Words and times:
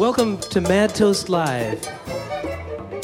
Welcome 0.00 0.38
to 0.38 0.60
Mad 0.62 0.94
Toast 0.94 1.28
Live. 1.28 1.86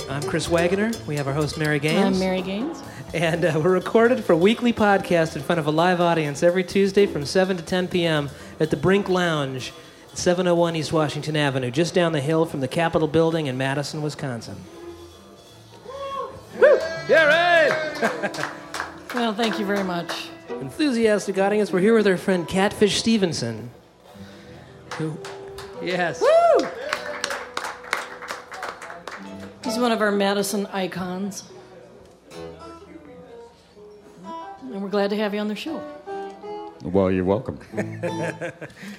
I'm 0.09 0.23
Chris 0.23 0.49
Wagoner. 0.49 0.93
We 1.07 1.17
have 1.17 1.27
our 1.27 1.35
host 1.35 1.59
Mary 1.59 1.79
Gaines. 1.79 2.17
I'm 2.17 2.19
Mary 2.19 2.41
Gaines. 2.41 2.83
And 3.13 3.45
uh, 3.45 3.61
we're 3.63 3.73
recorded 3.73 4.25
for 4.25 4.33
a 4.33 4.37
weekly 4.37 4.73
podcast 4.73 5.37
in 5.37 5.43
front 5.43 5.59
of 5.59 5.67
a 5.67 5.71
live 5.71 6.01
audience 6.01 6.43
every 6.43 6.65
Tuesday 6.65 7.05
from 7.05 7.27
7 7.27 7.57
to 7.57 7.63
10 7.63 7.89
p.m. 7.89 8.31
at 8.59 8.71
the 8.71 8.77
Brink 8.77 9.09
Lounge, 9.09 9.73
701 10.15 10.77
East 10.77 10.93
Washington 10.93 11.37
Avenue, 11.37 11.71
just 11.71 11.93
down 11.93 12.13
the 12.13 12.21
hill 12.21 12.47
from 12.47 12.61
the 12.61 12.69
Capitol 12.69 13.09
Building 13.09 13.47
in 13.47 13.59
Madison, 13.59 14.01
Wisconsin. 14.01 14.57
Woo! 16.59 16.79
Yeah, 17.09 17.25
right! 17.27 17.46
Well, 19.15 19.33
thank 19.33 19.59
you 19.59 19.65
very 19.65 19.83
much. 19.83 20.29
Enthusiastic 20.51 21.39
audience. 21.39 21.73
We're 21.73 21.81
here 21.81 21.95
with 21.95 22.07
our 22.07 22.19
friend 22.19 22.47
Catfish 22.47 22.99
Stevenson. 22.99 23.71
Who? 24.99 25.17
Yes. 25.83 26.21
Woo! 26.21 26.69
He's 29.65 29.79
one 29.79 29.91
of 29.91 30.03
our 30.03 30.13
Madison 30.13 30.67
icons. 30.67 31.45
And 34.61 34.83
we're 34.83 34.91
glad 34.91 35.09
to 35.11 35.17
have 35.17 35.33
you 35.33 35.41
on 35.41 35.49
the 35.49 35.57
show. 35.57 35.83
Well, 36.83 37.11
you're 37.11 37.25
welcome. 37.25 37.59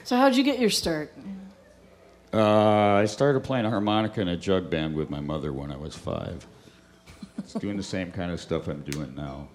So, 0.04 0.18
how'd 0.18 0.36
you 0.36 0.44
get 0.44 0.58
your 0.58 0.72
start? 0.72 1.14
Uh, 2.34 2.42
I 2.96 3.06
started 3.06 3.44
playing 3.44 3.66
harmonica 3.66 4.20
in 4.20 4.30
a 4.30 4.38
jug 4.38 4.72
band 4.72 4.96
with 4.96 5.12
my 5.12 5.20
mother 5.20 5.54
when 5.54 5.72
I 5.72 5.78
was 5.78 5.96
five. 5.96 6.48
It's 7.38 7.54
doing 7.54 7.78
the 7.78 7.84
same 7.84 8.12
kind 8.12 8.32
of 8.32 8.40
stuff 8.40 8.68
I'm 8.68 8.82
doing 8.82 9.16
now. 9.16 9.48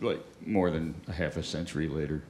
Like 0.00 0.20
more 0.44 0.70
than 0.70 0.94
a 1.08 1.12
half 1.12 1.36
a 1.36 1.42
century 1.42 1.88
later. 1.88 2.22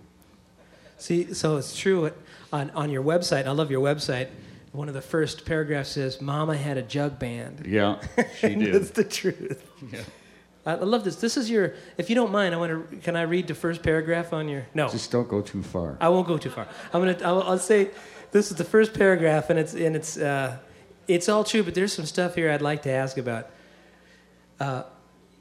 See, 0.98 1.34
so 1.34 1.56
it's 1.56 1.76
true 1.76 2.10
on, 2.52 2.70
on 2.70 2.90
your 2.90 3.02
website. 3.02 3.46
I 3.46 3.50
love 3.50 3.70
your 3.70 3.82
website. 3.82 4.28
One 4.72 4.88
of 4.88 4.94
the 4.94 5.02
first 5.02 5.44
paragraphs 5.44 5.90
says, 5.90 6.20
Mama 6.20 6.56
had 6.56 6.76
a 6.76 6.82
jug 6.82 7.18
band. 7.18 7.66
Yeah, 7.66 8.00
she 8.38 8.54
did. 8.54 8.74
That's 8.74 8.90
the 8.90 9.04
truth. 9.04 9.68
Yeah. 9.90 10.00
I 10.66 10.74
love 10.74 11.04
this. 11.04 11.16
This 11.16 11.36
is 11.36 11.48
your, 11.48 11.74
if 11.96 12.10
you 12.10 12.16
don't 12.16 12.32
mind, 12.32 12.52
I 12.52 12.58
want 12.58 12.90
to, 12.90 12.96
can 12.96 13.14
I 13.14 13.22
read 13.22 13.46
the 13.46 13.54
first 13.54 13.84
paragraph 13.84 14.32
on 14.32 14.48
your, 14.48 14.66
no. 14.74 14.88
Just 14.88 15.12
don't 15.12 15.28
go 15.28 15.40
too 15.40 15.62
far. 15.62 15.96
I 16.00 16.08
won't 16.08 16.26
go 16.26 16.38
too 16.38 16.50
far. 16.50 16.66
I'm 16.92 17.00
gonna. 17.00 17.16
I'll, 17.24 17.42
I'll 17.42 17.58
say 17.58 17.90
this 18.32 18.50
is 18.50 18.56
the 18.56 18.64
first 18.64 18.92
paragraph, 18.92 19.48
and 19.48 19.60
it's 19.60 19.74
and 19.74 19.94
it's 19.94 20.18
uh, 20.18 20.58
it's 21.06 21.28
all 21.28 21.44
true. 21.44 21.62
But 21.62 21.74
there's 21.76 21.92
some 21.92 22.04
stuff 22.04 22.34
here 22.34 22.50
I'd 22.50 22.62
like 22.62 22.82
to 22.82 22.90
ask 22.90 23.16
about. 23.16 23.48
Uh, 24.58 24.84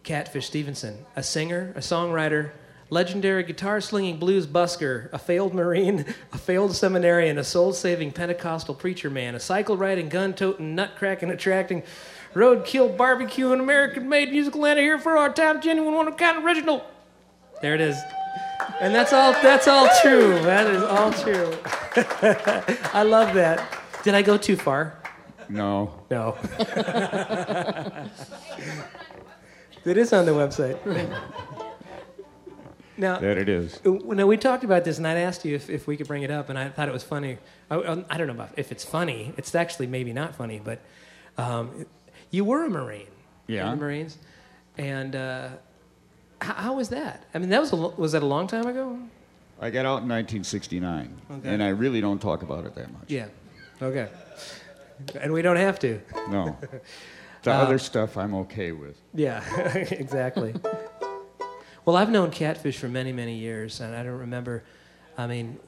Catfish 0.03 0.45
Stevenson, 0.45 1.05
a 1.15 1.23
singer, 1.23 1.73
a 1.75 1.79
songwriter, 1.79 2.51
legendary 2.89 3.43
guitar 3.43 3.81
slinging 3.81 4.17
blues 4.17 4.45
busker, 4.45 5.11
a 5.11 5.17
failed 5.17 5.53
Marine, 5.53 6.05
a 6.33 6.37
failed 6.37 6.75
seminarian, 6.75 7.37
a 7.37 7.43
soul 7.43 7.73
saving 7.73 8.11
Pentecostal 8.11 8.75
preacher 8.75 9.09
man, 9.09 9.35
a 9.35 9.39
cycle 9.39 9.75
riding, 9.75 10.09
gun 10.09 10.33
toting, 10.33 10.75
nut 10.75 10.91
cracking, 10.95 11.31
attracting, 11.31 11.81
roadkill, 12.35 12.95
barbecue, 12.95 13.51
an 13.51 13.59
American 13.59 14.07
made 14.07 14.31
musical 14.31 14.65
and 14.65 14.79
here 14.79 14.99
for 14.99 15.17
our 15.17 15.33
time, 15.33 15.61
genuine, 15.61 15.95
one 15.95 16.07
of 16.07 16.17
kind, 16.17 16.45
original. 16.45 16.85
There 17.61 17.73
it 17.73 17.81
is. 17.81 17.97
And 18.79 18.93
that's 18.93 19.13
all 19.13 19.31
that's 19.33 19.67
all 19.67 19.89
true. 20.01 20.33
That 20.41 20.67
is 20.67 20.83
all 20.83 21.11
true. 21.11 21.57
I 22.93 23.03
love 23.03 23.33
that. 23.35 23.65
Did 24.03 24.13
I 24.13 24.21
go 24.21 24.37
too 24.37 24.55
far? 24.55 24.97
No. 25.49 25.93
No. 26.09 26.35
it 29.85 29.97
is 29.97 30.13
on 30.13 30.25
the 30.25 30.31
website. 30.31 30.77
Now, 32.97 33.19
That 33.19 33.37
it 33.37 33.49
is. 33.49 33.79
now, 33.83 34.25
we 34.25 34.37
talked 34.37 34.63
about 34.63 34.85
this, 34.85 34.97
and 34.97 35.05
I'd 35.07 35.17
asked 35.17 35.43
you 35.43 35.53
if, 35.55 35.69
if 35.69 35.85
we 35.85 35.97
could 35.97 36.07
bring 36.07 36.23
it 36.23 36.31
up, 36.31 36.47
and 36.49 36.57
I 36.57 36.69
thought 36.69 36.87
it 36.87 36.93
was 36.93 37.03
funny. 37.03 37.37
I, 37.69 37.75
I 38.09 38.17
don't 38.17 38.27
know 38.27 38.33
about 38.33 38.51
if 38.57 38.71
it's 38.71 38.85
funny. 38.85 39.33
It's 39.37 39.53
actually 39.53 39.87
maybe 39.87 40.13
not 40.13 40.33
funny, 40.35 40.61
but 40.63 40.79
um, 41.37 41.85
you 42.31 42.45
were 42.45 42.63
a 42.63 42.69
Marine. 42.69 43.07
Yeah. 43.47 43.65
In 43.71 43.77
the 43.77 43.85
Marines. 43.85 44.17
And 44.77 45.15
uh, 45.15 45.49
how, 46.39 46.53
how 46.53 46.73
was 46.73 46.89
that? 46.89 47.25
I 47.33 47.39
mean, 47.39 47.49
that 47.49 47.59
was 47.59 47.73
a, 47.73 47.75
was 47.75 48.13
that 48.13 48.23
a 48.23 48.25
long 48.25 48.47
time 48.47 48.65
ago? 48.65 48.97
I 49.59 49.69
got 49.69 49.85
out 49.85 50.03
in 50.03 50.09
1969, 50.09 51.21
Okay. 51.31 51.49
and 51.49 51.61
I 51.63 51.69
really 51.69 52.01
don't 52.01 52.21
talk 52.21 52.43
about 52.43 52.65
it 52.65 52.75
that 52.75 52.91
much. 52.91 53.03
Yeah. 53.09 53.27
Okay. 53.81 54.07
And 55.19 55.33
we 55.33 55.41
don't 55.41 55.57
have 55.57 55.79
to. 55.79 56.01
No. 56.29 56.57
The 57.43 57.51
Uh, 57.51 57.57
other 57.61 57.77
stuff 57.77 58.17
I'm 58.17 58.33
okay 58.33 58.71
with. 58.71 58.99
Yeah, 59.13 59.43
exactly. 59.75 60.55
well, 61.85 61.95
I've 61.95 62.09
known 62.09 62.31
Catfish 62.31 62.75
for 62.79 62.87
many, 62.89 63.11
many 63.13 63.35
years, 63.35 63.81
and 63.81 63.95
I 63.95 64.01
don't 64.01 64.17
remember, 64.17 64.63
I 65.15 65.27
mean, 65.27 65.59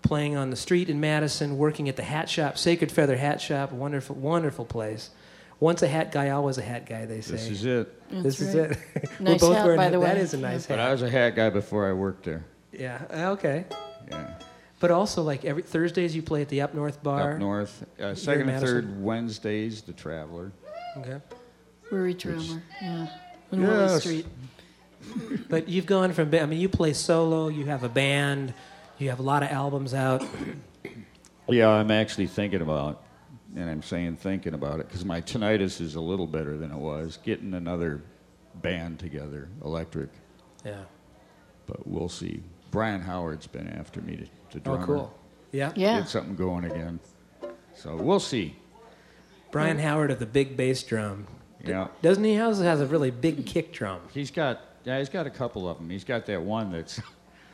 playing 0.00 0.34
on 0.34 0.48
the 0.48 0.56
street 0.56 0.88
in 0.88 0.98
Madison, 0.98 1.58
working 1.58 1.90
at 1.90 1.96
the 1.96 2.02
hat 2.02 2.30
shop, 2.30 2.56
Sacred 2.56 2.90
Feather 2.90 3.18
Hat 3.18 3.38
Shop, 3.42 3.70
wonderful, 3.70 4.16
wonderful 4.16 4.64
place. 4.64 5.10
Once 5.60 5.82
a 5.82 5.86
hat 5.88 6.10
guy, 6.10 6.30
always 6.30 6.56
a 6.56 6.62
hat 6.62 6.86
guy, 6.86 7.04
they 7.04 7.20
say. 7.20 7.32
This 7.32 7.50
is 7.50 7.64
it. 7.66 8.10
This 8.10 8.40
is 8.40 8.54
it. 8.54 8.78
Nice 9.20 9.42
We're 9.42 9.48
both 9.48 9.56
hat, 9.56 9.64
wearing 9.64 9.76
by 9.76 9.90
the 9.90 10.00
way. 10.00 10.18
is 10.18 10.32
a 10.32 10.38
nice 10.38 10.64
hat. 10.64 10.78
But 10.78 10.80
I 10.80 10.90
was 10.90 11.02
a 11.02 11.10
hat 11.10 11.34
guy 11.36 11.50
before 11.50 11.86
I 11.86 11.92
worked 11.92 12.24
there. 12.24 12.46
Yeah, 12.72 13.02
okay. 13.32 13.66
Yeah. 14.10 14.38
But 14.78 14.90
also, 14.90 15.22
like 15.22 15.44
every 15.44 15.62
Thursdays, 15.62 16.14
you 16.14 16.22
play 16.22 16.42
at 16.42 16.48
the 16.48 16.60
Up 16.60 16.74
North 16.74 17.02
Bar. 17.02 17.32
Up 17.34 17.38
north. 17.38 17.84
Uh, 17.98 18.14
second 18.14 18.48
and 18.50 18.60
third 18.64 19.02
Wednesdays, 19.02 19.80
the 19.82 19.92
Traveler. 19.92 20.52
Okay. 20.98 21.18
Weary 21.90 22.14
Traveler. 22.14 22.62
Yeah. 22.82 23.08
On 23.52 23.60
Willy 23.62 23.74
Yes. 23.74 24.00
Street. 24.02 24.26
But 25.48 25.68
you've 25.68 25.86
gone 25.86 26.12
from, 26.12 26.30
ba- 26.30 26.42
I 26.42 26.46
mean, 26.46 26.60
you 26.60 26.68
play 26.68 26.92
solo, 26.92 27.48
you 27.48 27.66
have 27.66 27.84
a 27.84 27.88
band, 27.88 28.52
you 28.98 29.08
have 29.10 29.18
a 29.20 29.22
lot 29.22 29.42
of 29.42 29.50
albums 29.50 29.94
out. 29.94 30.24
Yeah, 31.48 31.68
I'm 31.68 31.92
actually 31.92 32.26
thinking 32.26 32.60
about, 32.60 33.04
and 33.54 33.70
I'm 33.70 33.80
saying 33.80 34.16
thinking 34.16 34.52
about 34.52 34.80
it 34.80 34.88
because 34.88 35.04
my 35.04 35.20
tinnitus 35.20 35.80
is 35.80 35.94
a 35.94 36.00
little 36.00 36.26
better 36.26 36.56
than 36.56 36.72
it 36.72 36.76
was. 36.76 37.20
Getting 37.22 37.54
another 37.54 38.02
band 38.56 38.98
together, 38.98 39.48
electric, 39.64 40.08
Yeah. 40.64 40.80
but 41.68 41.86
we'll 41.86 42.08
see. 42.08 42.42
Brian 42.72 43.00
Howard's 43.00 43.46
been 43.46 43.68
after 43.68 44.00
me 44.00 44.16
to, 44.16 44.26
to 44.50 44.58
Oh, 44.58 44.60
drummer. 44.60 44.86
cool. 44.86 45.18
Yeah. 45.52 45.72
Yeah. 45.74 46.00
Get 46.00 46.08
something 46.08 46.36
going 46.36 46.64
again. 46.64 47.00
So 47.74 47.96
we'll 47.96 48.20
see. 48.20 48.56
Brian 49.52 49.78
Howard 49.78 50.10
of 50.10 50.18
the 50.18 50.26
big 50.26 50.56
bass 50.56 50.82
drum. 50.82 51.26
Yeah, 51.64 51.88
Doesn't 52.02 52.22
he? 52.24 52.34
Has 52.34 52.58
has 52.60 52.80
a 52.80 52.86
really 52.86 53.10
big 53.10 53.44
kick 53.46 53.72
drum. 53.72 54.00
he's 54.12 54.30
got 54.30 54.60
yeah 54.84 54.98
he's 54.98 55.08
got 55.08 55.26
a 55.26 55.30
couple 55.30 55.68
of 55.68 55.78
them. 55.78 55.90
He's 55.90 56.04
got 56.04 56.26
that 56.26 56.40
one 56.42 56.70
that's 56.72 57.00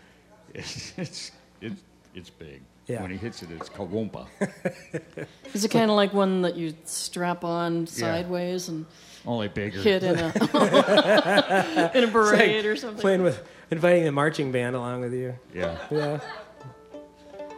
it's 0.55 0.93
it's 0.99 1.31
it's, 1.61 1.81
it's 2.15 2.31
big. 2.31 2.61
Yeah. 2.89 3.01
When 3.03 3.11
he 3.13 3.17
hits 3.17 3.43
it, 3.43 3.49
it's 3.53 3.69
kawumpa. 3.69 4.27
Is 5.55 5.65
it 5.65 5.71
kind 5.71 5.89
of 5.89 5.97
like 5.97 6.13
one 6.13 6.43
that 6.43 6.57
you 6.57 6.75
strap 6.85 7.45
on 7.45 7.87
sideways 7.87 8.69
and 8.69 8.85
Only 9.25 9.47
bigger. 9.49 9.79
hit 9.81 10.03
in 10.03 10.19
a 10.19 10.33
in 11.95 12.05
a 12.05 12.09
parade 12.09 12.67
or 12.67 12.75
something? 12.77 13.01
Playing 13.01 13.23
with, 13.23 13.41
inviting 13.71 14.05
the 14.05 14.11
marching 14.13 14.51
band 14.51 14.75
along 14.75 15.03
with 15.03 15.15
you. 15.15 15.39
Yeah, 15.55 15.79
Yeah. 15.93 16.21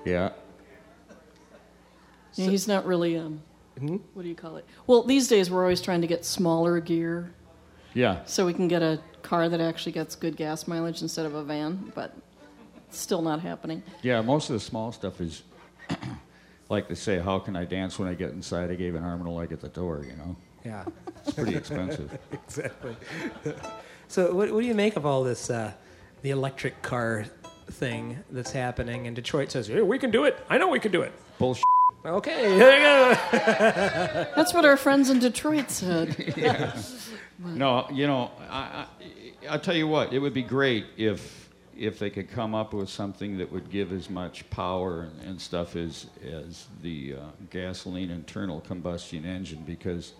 Yeah. 0.04 0.30
Yeah, 2.34 2.50
he's 2.50 2.66
not 2.66 2.84
really 2.84 3.16
um. 3.16 3.42
Hmm? 3.78 3.96
What 4.12 4.22
do 4.22 4.28
you 4.28 4.34
call 4.34 4.56
it? 4.56 4.64
Well, 4.86 5.02
these 5.02 5.26
days 5.28 5.50
we're 5.50 5.62
always 5.62 5.80
trying 5.80 6.00
to 6.00 6.06
get 6.06 6.24
smaller 6.24 6.78
gear 6.78 7.32
Yeah, 7.92 8.24
so 8.24 8.46
we 8.46 8.54
can 8.54 8.68
get 8.68 8.82
a 8.82 9.00
car 9.22 9.48
that 9.48 9.60
actually 9.60 9.92
gets 9.92 10.14
good 10.14 10.36
gas 10.36 10.68
mileage 10.68 11.02
instead 11.02 11.26
of 11.26 11.34
a 11.34 11.42
van, 11.42 11.92
but 11.94 12.16
it's 12.88 12.98
still 12.98 13.22
not 13.22 13.40
happening. 13.40 13.82
Yeah, 14.02 14.20
most 14.20 14.48
of 14.48 14.54
the 14.54 14.60
small 14.60 14.92
stuff 14.92 15.20
is 15.20 15.42
like 16.68 16.88
they 16.88 16.94
say, 16.94 17.18
how 17.18 17.38
can 17.38 17.56
I 17.56 17.64
dance 17.64 17.98
when 17.98 18.08
I 18.08 18.14
get 18.14 18.30
inside? 18.30 18.70
I 18.70 18.74
gave 18.74 18.94
an 18.94 19.02
arm 19.02 19.20
and 19.20 19.28
a 19.28 19.32
leg 19.32 19.52
at 19.52 19.60
the 19.60 19.68
door, 19.68 20.04
you 20.08 20.16
know? 20.16 20.36
Yeah. 20.64 20.84
It's 21.18 21.32
pretty 21.32 21.56
expensive. 21.56 22.16
exactly. 22.32 22.96
so, 24.08 24.32
what, 24.34 24.50
what 24.52 24.60
do 24.60 24.66
you 24.66 24.74
make 24.74 24.96
of 24.96 25.04
all 25.04 25.24
this, 25.24 25.50
uh, 25.50 25.72
the 26.22 26.30
electric 26.30 26.80
car 26.82 27.26
thing 27.66 28.18
that's 28.30 28.52
happening? 28.52 29.06
And 29.06 29.14
Detroit 29.16 29.50
says, 29.50 29.68
hey, 29.68 29.82
we 29.82 29.98
can 29.98 30.10
do 30.10 30.24
it. 30.24 30.38
I 30.48 30.58
know 30.58 30.68
we 30.68 30.80
can 30.80 30.92
do 30.92 31.02
it. 31.02 31.12
Bullshit. 31.38 31.64
Okay, 32.04 32.58
there 32.58 32.76
you 32.76 32.82
go. 32.82 34.26
That's 34.36 34.52
what 34.52 34.64
our 34.64 34.76
friends 34.76 35.10
in 35.10 35.18
Detroit 35.18 35.70
said. 35.70 36.72
No, 37.44 37.86
you 37.92 38.06
know, 38.06 38.30
I, 38.48 38.56
I, 38.56 38.86
I'll 39.50 39.58
tell 39.58 39.74
you 39.74 39.88
what, 39.88 40.12
it 40.12 40.20
would 40.20 40.32
be 40.32 40.42
great 40.42 40.86
if 40.96 41.50
if 41.76 41.98
they 41.98 42.08
could 42.08 42.30
come 42.30 42.54
up 42.54 42.72
with 42.72 42.88
something 42.88 43.38
that 43.38 43.50
would 43.50 43.68
give 43.70 43.92
as 43.92 44.08
much 44.08 44.48
power 44.50 45.00
and, 45.02 45.20
and 45.28 45.40
stuff 45.40 45.74
as 45.74 46.06
as 46.24 46.66
the 46.82 47.14
uh, 47.14 47.20
gasoline 47.50 48.10
internal 48.10 48.60
combustion 48.60 49.24
engine 49.24 49.64
because 49.66 50.12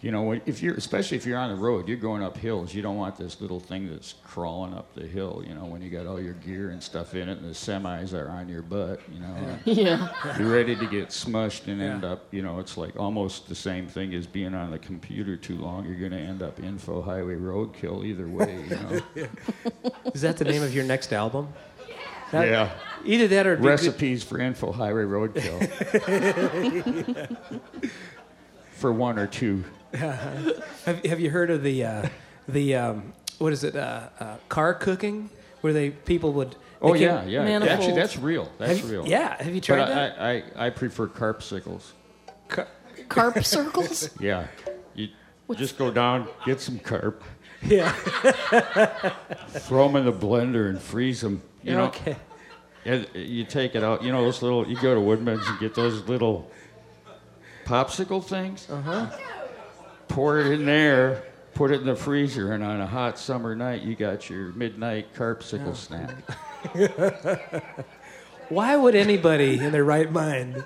You 0.00 0.12
know, 0.12 0.30
if 0.46 0.62
you're, 0.62 0.74
especially 0.74 1.16
if 1.16 1.26
you're 1.26 1.38
on 1.38 1.50
the 1.50 1.56
road, 1.60 1.88
you're 1.88 1.96
going 1.96 2.22
up 2.22 2.36
hills. 2.36 2.72
You 2.72 2.82
don't 2.82 2.96
want 2.96 3.16
this 3.16 3.40
little 3.40 3.58
thing 3.58 3.90
that's 3.90 4.14
crawling 4.22 4.72
up 4.72 4.94
the 4.94 5.04
hill. 5.04 5.42
You 5.44 5.56
know, 5.56 5.64
when 5.64 5.82
you 5.82 5.90
got 5.90 6.06
all 6.06 6.20
your 6.20 6.34
gear 6.34 6.70
and 6.70 6.80
stuff 6.80 7.14
in 7.16 7.28
it, 7.28 7.38
and 7.38 7.44
the 7.48 7.52
semis 7.52 8.12
are 8.14 8.28
on 8.30 8.48
your 8.48 8.62
butt. 8.62 9.00
You 9.12 9.18
know, 9.18 9.58
Yeah. 9.64 10.36
you're 10.38 10.52
ready 10.52 10.76
to 10.76 10.86
get 10.86 11.08
smushed 11.08 11.66
and 11.66 11.82
end 11.82 12.04
up. 12.04 12.32
You 12.32 12.42
know, 12.42 12.60
it's 12.60 12.76
like 12.76 12.94
almost 12.96 13.48
the 13.48 13.56
same 13.56 13.88
thing 13.88 14.14
as 14.14 14.24
being 14.24 14.54
on 14.54 14.70
the 14.70 14.78
computer 14.78 15.36
too 15.36 15.56
long. 15.56 15.84
You're 15.84 15.98
going 15.98 16.12
to 16.12 16.18
end 16.18 16.42
up 16.44 16.60
info 16.62 17.02
highway 17.02 17.34
roadkill 17.34 18.04
either 18.06 18.28
way. 18.28 18.64
You 18.70 18.76
know. 19.24 19.28
Is 20.14 20.20
that 20.20 20.36
the 20.36 20.44
name 20.44 20.62
of 20.62 20.72
your 20.72 20.84
next 20.84 21.12
album? 21.12 21.48
That- 22.30 22.46
yeah. 22.46 22.70
Either 23.04 23.26
that 23.28 23.48
or 23.48 23.54
it'd 23.54 23.62
good- 23.62 23.68
Recipes 23.68 24.22
for 24.22 24.38
info 24.38 24.70
highway 24.70 25.02
roadkill. 25.02 25.58
for 28.74 28.92
one 28.92 29.18
or 29.18 29.26
two. 29.26 29.64
Have, 29.94 31.04
have 31.04 31.20
you 31.20 31.30
heard 31.30 31.50
of 31.50 31.62
the 31.62 31.84
uh, 31.84 32.08
the 32.48 32.74
um, 32.76 33.12
what 33.38 33.52
is 33.52 33.64
it 33.64 33.74
uh, 33.76 34.08
uh, 34.20 34.36
car 34.48 34.74
cooking 34.74 35.30
where 35.60 35.72
they 35.72 35.90
people 35.90 36.32
would 36.34 36.56
Oh 36.80 36.92
they 36.92 37.00
yeah, 37.00 37.20
came- 37.20 37.28
yeah. 37.30 37.44
Manifolds. 37.44 37.72
Actually, 37.86 38.00
that's 38.00 38.16
real. 38.18 38.52
That's 38.58 38.80
Have- 38.80 38.90
real. 38.90 39.06
yeah 39.08 39.42
have 39.42 39.54
you 39.54 39.60
tried 39.60 39.78
But 39.78 39.88
that 39.88 40.20
I, 40.20 40.30
I, 40.32 40.66
I 40.66 40.70
prefer 40.70 41.06
carpsicles. 41.08 41.92
Car- 42.48 42.68
Carp 43.08 43.44
circles? 43.44 44.10
Yeah. 44.20 44.46
You 44.94 45.08
just 45.56 45.78
go 45.78 45.90
down, 45.90 46.28
get 46.44 46.60
some 46.60 46.78
carp, 46.78 47.24
yeah 47.62 47.90
throw 49.48 49.88
them 49.88 49.96
in 49.96 50.04
the 50.04 50.12
blender 50.12 50.68
and 50.68 50.80
freeze 50.80 51.22
them. 51.22 51.40
You 51.62 51.72
know, 51.72 51.84
okay 51.86 52.16
and 52.84 53.06
you 53.14 53.44
take 53.44 53.74
it 53.74 53.82
out. 53.82 54.02
You 54.02 54.12
know 54.12 54.22
those 54.22 54.42
little. 54.42 54.66
You 54.68 54.76
go 54.80 54.94
to 54.94 55.00
Woodman's 55.00 55.46
and 55.46 55.58
get 55.58 55.74
those 55.74 56.02
little 56.08 56.50
popsicle 57.64 58.24
things. 58.24 58.68
Uh 58.70 58.80
huh. 58.80 59.06
Pour 60.08 60.38
it 60.40 60.52
in 60.52 60.66
there. 60.66 61.22
Put 61.54 61.70
it 61.72 61.80
in 61.80 61.86
the 61.86 61.96
freezer, 61.96 62.52
and 62.52 62.62
on 62.62 62.80
a 62.80 62.86
hot 62.86 63.18
summer 63.18 63.56
night, 63.56 63.82
you 63.82 63.96
got 63.96 64.30
your 64.30 64.52
midnight 64.52 65.12
carpsicle 65.14 65.74
snack. 65.74 66.14
why 68.48 68.76
would 68.76 68.94
anybody 68.94 69.58
in 69.58 69.72
their 69.72 69.84
right 69.84 70.10
mind 70.10 70.64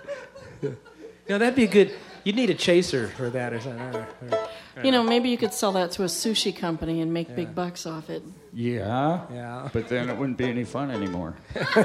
no 0.63 1.39
that'd 1.39 1.55
be 1.55 1.65
a 1.65 1.69
good 1.69 1.93
you'd 2.25 2.37
need 2.37 2.51
a 2.51 2.55
chaser 2.55 3.09
for 3.09 3.29
that 3.31 3.53
or 3.53 3.61
something 3.61 3.83
or- 3.95 4.07
or- 4.31 4.49
You 4.85 4.91
know, 4.91 5.03
maybe 5.03 5.29
you 5.29 5.37
could 5.37 5.53
sell 5.53 5.73
that 5.73 5.91
to 5.93 6.03
a 6.05 6.07
sushi 6.07 6.57
company 6.57 7.01
and 7.03 7.13
make 7.13 7.35
big 7.37 7.55
bucks 7.55 7.85
off 7.85 8.09
it. 8.09 8.23
Yeah. 8.55 9.21
Yeah. 9.31 9.69
But 9.73 9.89
then 9.89 10.09
it 10.09 10.17
wouldn't 10.17 10.39
be 10.39 10.47
any 10.47 10.65
fun 10.65 10.91
anymore. 10.91 11.35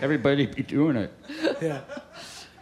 Everybody'd 0.00 0.54
be 0.56 0.62
doing 0.62 0.96
it. 0.96 1.12
yeah 1.60 1.80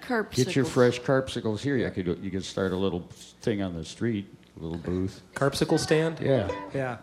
Carp 0.07 0.33
Get 0.33 0.55
your 0.55 0.65
circles. 0.65 0.73
fresh 0.73 1.01
carpsicles 1.01 1.61
here. 1.61 1.77
You 1.77 1.91
could 1.91 2.19
you 2.23 2.31
could 2.31 2.45
start 2.45 2.73
a 2.73 2.77
little 2.77 3.09
thing 3.41 3.63
on 3.63 3.75
the 3.75 3.85
street, 3.85 4.27
a 4.59 4.63
little 4.63 4.79
booth. 4.79 5.21
carpsicle 5.35 5.79
stand 5.79 6.21
Yeah. 6.21 6.49
yeah 6.73 6.99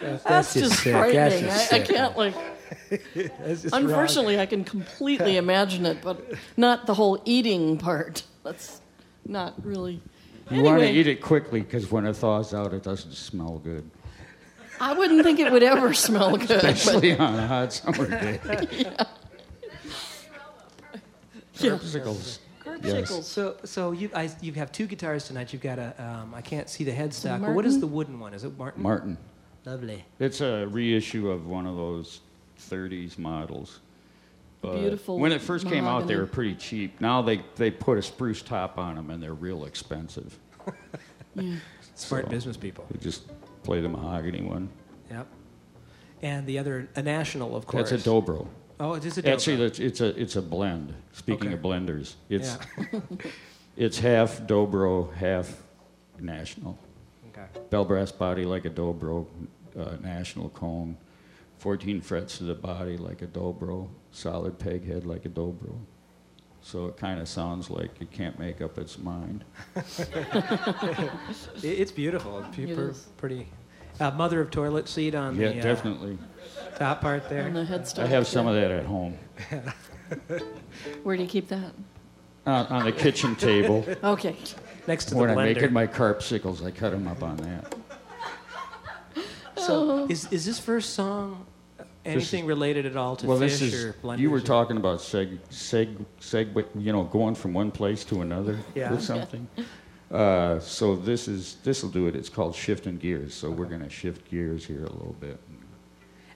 That's, 0.00 0.24
That's, 0.24 0.54
just 0.54 0.82
sick. 0.82 0.92
frightening. 0.92 1.44
That's 1.46 1.70
just 1.70 1.72
I, 1.72 1.76
I 1.76 1.80
can't 1.80 2.16
like. 2.16 2.34
That's 3.14 3.62
just 3.62 3.72
wrong. 3.72 3.84
Unfortunately, 3.84 4.38
I 4.40 4.46
can 4.46 4.64
completely 4.64 5.36
imagine 5.36 5.86
it, 5.86 5.98
but 6.02 6.32
not 6.56 6.86
the 6.86 6.94
whole 6.94 7.20
eating 7.24 7.78
part. 7.78 8.22
That's 8.44 8.80
not 9.26 9.54
really. 9.64 10.00
You 10.50 10.62
want 10.62 10.80
to 10.80 10.88
eat 10.90 11.06
it 11.06 11.20
quickly 11.20 11.60
because 11.60 11.90
when 11.90 12.06
it 12.06 12.14
thaws 12.16 12.54
out, 12.54 12.72
it 12.72 12.82
doesn't 12.82 13.12
smell 13.12 13.58
good, 13.58 13.88
I 14.80 14.94
wouldn't 14.94 15.22
think 15.22 15.40
it 15.40 15.52
would 15.52 15.62
ever 15.62 15.92
smell 15.92 16.36
good. 16.36 16.48
But 16.48 16.64
especially 16.64 17.16
on 17.18 17.34
a 17.34 17.46
hot 17.46 17.72
summer 17.72 18.08
day. 18.08 18.40
Yeah. 18.72 19.04
Carpsicles. 21.58 22.38
Carpsicles. 22.64 23.22
So, 23.24 23.56
so 23.64 23.92
you 23.92 24.10
I, 24.14 24.30
you 24.40 24.52
have 24.54 24.72
two 24.72 24.86
guitars 24.86 25.26
tonight. 25.26 25.52
You've 25.52 25.62
got 25.62 25.78
a 25.78 25.94
um, 26.02 26.34
I 26.34 26.40
can't 26.40 26.68
see 26.68 26.84
the 26.84 26.92
headstock, 26.92 27.40
but 27.40 27.48
what 27.48 27.54
Martin? 27.54 27.70
is 27.70 27.80
the 27.80 27.86
wooden 27.86 28.20
one? 28.20 28.34
Is 28.34 28.44
it 28.44 28.56
Martin? 28.58 28.82
Martin. 28.82 29.18
Lovely. 29.64 30.04
It's 30.18 30.40
a 30.40 30.66
reissue 30.66 31.30
of 31.30 31.46
one 31.46 31.66
of 31.66 31.76
those 31.76 32.20
30s 32.70 33.18
models. 33.18 33.80
But 34.60 34.78
Beautiful 34.80 35.18
When 35.18 35.30
it 35.30 35.40
first 35.40 35.66
came 35.66 35.84
out, 35.86 36.06
they 36.06 36.16
were 36.16 36.26
pretty 36.26 36.54
cheap. 36.54 37.00
Now 37.00 37.22
they, 37.22 37.42
they 37.56 37.70
put 37.70 37.98
a 37.98 38.02
spruce 38.02 38.42
top 38.42 38.78
on 38.78 38.96
them 38.96 39.10
and 39.10 39.22
they're 39.22 39.34
real 39.34 39.64
expensive. 39.64 40.38
Yeah. 41.34 41.54
Smart 41.94 42.24
So- 42.24 42.30
business 42.30 42.56
people. 42.56 42.84
We 42.92 42.98
just 42.98 43.22
play 43.62 43.80
the 43.80 43.88
mahogany 43.88 44.40
one. 44.42 44.68
Yep. 45.08 45.26
And 46.22 46.46
the 46.46 46.58
other, 46.58 46.88
a 46.96 47.02
national, 47.02 47.54
of 47.54 47.66
course. 47.66 47.90
That's 47.90 48.04
a 48.04 48.08
dobro. 48.10 48.48
Oh, 48.80 48.94
it 48.94 49.04
is 49.04 49.18
a 49.18 49.22
dobro. 49.22 49.32
Actually, 49.32 49.56
that's, 49.56 49.78
it's 49.78 50.00
a 50.00 50.20
it's 50.20 50.36
a 50.36 50.42
blend. 50.42 50.94
Speaking 51.12 51.48
Okay. 51.48 51.54
of 51.54 51.60
blenders, 51.62 52.14
it's 52.28 52.56
yeah. 52.92 53.00
it's 53.76 53.98
half 53.98 54.40
dobro, 54.42 55.12
half 55.14 55.60
national. 56.20 56.78
okay. 57.30 57.46
Bell 57.70 57.84
brass 57.84 58.12
body 58.12 58.44
like 58.44 58.64
a 58.64 58.70
dobro, 58.70 59.26
uh, 59.78 59.96
national 60.00 60.48
cone, 60.50 60.96
14 61.58 62.00
frets 62.00 62.38
to 62.38 62.44
the 62.44 62.54
body 62.54 62.96
like 62.96 63.22
a 63.22 63.26
dobro, 63.26 63.88
solid 64.12 64.58
peg 64.58 64.86
head 64.86 65.04
like 65.06 65.24
a 65.24 65.28
dobro. 65.28 65.74
So 66.60 66.86
it 66.86 66.96
kind 66.96 67.20
of 67.20 67.28
sounds 67.28 67.70
like 67.70 67.90
it 68.00 68.10
can't 68.10 68.38
make 68.38 68.60
up 68.60 68.78
its 68.78 68.98
mind. 68.98 69.44
It's 71.62 71.92
beautiful. 71.92 72.44
It's 72.56 72.58
It 72.58 73.16
pretty. 73.16 73.48
Uh, 74.00 74.10
mother 74.12 74.40
of 74.40 74.50
toilet 74.50 74.88
seat 74.88 75.14
on 75.14 75.34
Yeah, 75.36 75.48
the 75.50 75.60
uh, 75.60 75.62
definitely. 75.62 76.18
Top 76.78 77.00
part 77.00 77.24
On 77.24 77.28
there. 77.30 77.50
the 77.50 77.94
I 78.02 78.06
have 78.06 78.26
some 78.26 78.46
of 78.46 78.54
that 78.54 78.70
at 78.70 78.84
home 78.86 79.18
Where 81.02 81.16
do 81.16 81.22
you 81.22 81.28
keep 81.28 81.48
that? 81.48 81.72
on, 82.46 82.66
on 82.68 82.84
the 82.84 82.92
kitchen 82.92 83.36
table. 83.36 83.84
Okay. 84.02 84.36
Next 84.86 85.06
to 85.06 85.10
the 85.10 85.16
blender. 85.16 85.20
When 85.20 85.30
I'm 85.30 85.44
making 85.54 85.72
my 85.72 85.86
carpsicles, 85.86 86.64
I 86.64 86.70
cut 86.70 86.90
them 86.92 87.06
up 87.06 87.22
on 87.22 87.36
that. 87.38 87.74
so, 89.56 90.06
is, 90.08 90.30
is 90.32 90.46
this 90.46 90.58
first 90.58 90.94
song 90.94 91.44
anything 92.06 92.46
related 92.46 92.86
at 92.86 92.96
all 92.96 93.16
to 93.16 93.26
Well, 93.26 93.38
fish 93.38 93.58
this 93.58 93.74
is 93.74 93.84
or 93.84 93.92
blenders? 94.02 94.18
you 94.18 94.30
were 94.30 94.38
or- 94.38 94.40
talking 94.40 94.76
about 94.78 95.00
seg 95.00 95.38
seg 95.50 96.04
seg, 96.20 96.64
you 96.76 96.92
know, 96.92 97.02
going 97.04 97.34
from 97.34 97.52
one 97.52 97.70
place 97.70 98.04
to 98.06 98.22
another 98.22 98.58
Yeah. 98.74 98.92
with 98.92 99.02
something. 99.02 99.46
Uh, 100.10 100.58
so 100.60 100.96
this 100.96 101.28
is 101.28 101.56
this 101.64 101.82
will 101.82 101.90
do 101.90 102.06
it. 102.06 102.16
It's 102.16 102.30
called 102.30 102.54
shifting 102.54 102.96
gears. 102.96 103.34
So 103.34 103.50
we're 103.50 103.66
going 103.66 103.82
to 103.82 103.90
shift 103.90 104.30
gears 104.30 104.64
here 104.64 104.84
a 104.84 104.90
little 104.92 105.16
bit. 105.20 105.38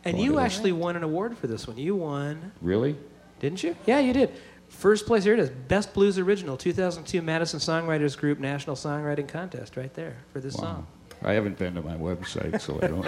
And 0.04 0.18
you 0.18 0.38
actually 0.38 0.72
won 0.72 0.96
an 0.96 1.02
award 1.02 1.38
for 1.38 1.46
this 1.46 1.66
one. 1.66 1.78
You 1.78 1.94
won, 1.94 2.52
Really? 2.60 2.96
didn't 3.40 3.62
you? 3.62 3.76
Yeah, 3.86 4.00
you 4.00 4.12
did. 4.12 4.32
First 4.68 5.06
place, 5.06 5.22
here 5.24 5.34
it 5.34 5.40
is. 5.40 5.50
Best 5.50 5.92
Blues 5.94 6.18
Original, 6.18 6.56
2002 6.56 7.20
Madison 7.22 7.60
Songwriters 7.60 8.16
Group 8.16 8.38
National 8.38 8.74
Songwriting 8.74 9.28
Contest, 9.28 9.76
right 9.76 9.92
there 9.94 10.16
for 10.32 10.40
this 10.40 10.54
song. 10.54 10.86
I 11.22 11.32
haven't 11.32 11.58
been 11.58 11.74
to 11.74 11.82
my 11.82 11.94
website, 11.96 12.60
so 12.60 12.80
I 12.82 12.86
don't 12.88 13.04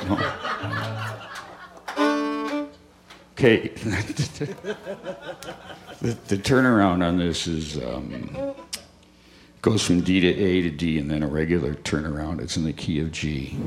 know. 1.96 2.30
Okay. 3.36 3.68
the, 3.74 4.76
the 6.00 6.36
turnaround 6.36 7.04
on 7.04 7.18
this 7.18 7.48
is 7.48 7.82
um, 7.82 8.54
goes 9.60 9.84
from 9.84 10.02
D 10.02 10.20
to 10.20 10.28
A 10.28 10.62
to 10.62 10.70
D, 10.70 10.98
and 10.98 11.10
then 11.10 11.24
a 11.24 11.26
regular 11.26 11.74
turnaround. 11.74 12.40
It's 12.40 12.56
in 12.56 12.62
the 12.64 12.72
key 12.72 13.00
of 13.00 13.10
G. 13.10 13.58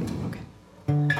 Woke 0.87 1.17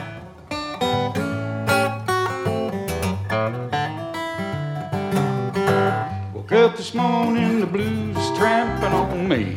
this 6.88 6.96
morning, 6.96 7.60
the 7.60 7.66
blues 7.66 8.16
is 8.16 8.38
tramping 8.38 8.94
on 8.94 9.28
me. 9.28 9.54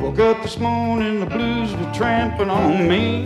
Woke 0.00 0.20
up 0.20 0.40
this 0.42 0.58
morning, 0.58 1.18
the 1.18 1.26
blues 1.26 1.74
were 1.74 1.92
tramping 1.92 2.48
on 2.48 2.86
me. 2.86 3.24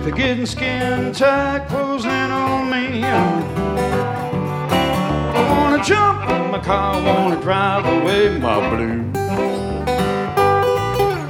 They're 0.00 0.16
getting 0.16 0.46
skin 0.46 1.12
tight, 1.12 1.66
closing 1.68 2.10
in 2.10 2.30
on 2.30 2.70
me. 2.70 3.04
I 3.04 3.12
wanna 5.50 5.84
jump 5.84 6.30
in 6.30 6.50
my 6.50 6.60
car, 6.60 7.02
wanna 7.02 7.38
drive 7.42 7.84
away 7.84 8.38
my 8.38 8.70
blues. 8.70 9.16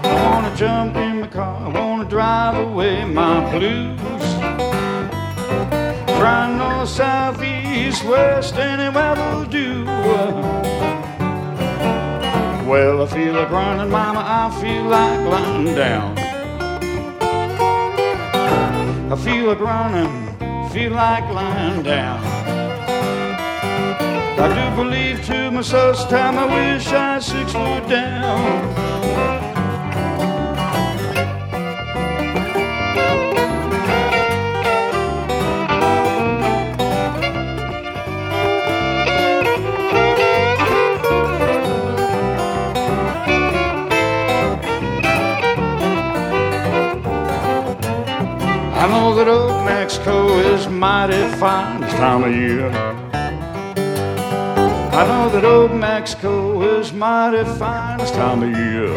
I 0.05 0.31
wanna 0.31 0.55
jump 0.57 0.95
in 0.95 1.23
my 1.23 1.27
car, 1.27 1.61
I 1.61 1.69
wanna 1.77 2.05
drive 2.09 2.55
away 2.69 3.05
my 3.05 3.51
blues. 3.51 4.08
Try 6.19 6.53
north, 6.57 6.89
south, 6.89 7.41
east, 7.45 8.03
west, 8.05 8.55
anywhere 8.57 9.15
will 9.15 9.45
do. 9.45 9.85
Well, 12.69 13.03
I 13.03 13.07
feel 13.07 13.35
like 13.35 13.51
running, 13.51 13.89
mama, 13.89 14.25
I 14.27 14.51
feel 14.61 14.83
like 14.83 15.21
lying 15.29 15.77
down. 15.77 16.19
I 19.13 19.17
feel 19.17 19.47
like 19.47 19.61
running, 19.61 20.71
feel 20.71 20.91
like 20.91 21.25
lying 21.33 21.85
down. 21.85 22.21
I 24.41 24.47
do 24.57 24.83
believe 24.83 25.25
to 25.27 25.53
myself, 25.53 26.01
it's 26.01 26.05
time 26.11 26.37
I 26.37 26.47
wish 26.75 26.89
I 26.89 27.21
six 27.21 27.53
foot 27.53 27.89
down. 27.89 28.88
Mighty 50.79 51.27
fine 51.39 51.81
this 51.81 51.93
time 51.95 52.23
of 52.23 52.33
year. 52.33 52.71
I 54.93 55.07
know 55.09 55.29
that 55.31 55.45
old 55.45 55.73
Mexico 55.73 56.63
is 56.63 56.93
mighty 56.93 57.43
fine 57.59 57.99
this 57.99 58.13
time 58.13 58.45
of 58.45 58.51
year. 58.51 58.89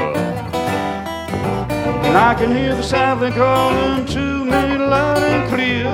And 2.05 2.17
I 2.17 2.35
can 2.35 2.55
hear 2.55 2.75
the 2.75 2.83
Southland 2.83 3.33
calling 3.33 4.05
to 4.05 4.45
me 4.45 4.77
loud 4.77 5.23
and 5.23 5.49
clear. 5.49 5.91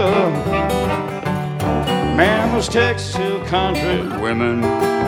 Man, 2.18 2.54
those 2.54 2.68
Texas 2.68 3.16
Hill 3.16 3.40
country 3.46 4.02
women 4.22 4.60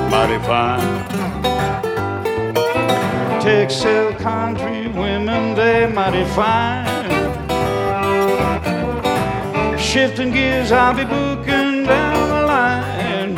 mighty 0.10 0.40
fine. 0.46 1.06
Texas 3.42 3.84
Hill 3.84 4.14
country 4.14 4.88
women, 4.88 5.56
they 5.56 5.92
mighty 5.92 6.24
fine. 6.36 6.89
Shifting 9.90 10.32
gears, 10.32 10.72
I'll 10.72 10.94
be 10.94 11.04
booking 11.04 11.84
down 11.84 12.30
the 12.30 12.46
line. 12.46 13.36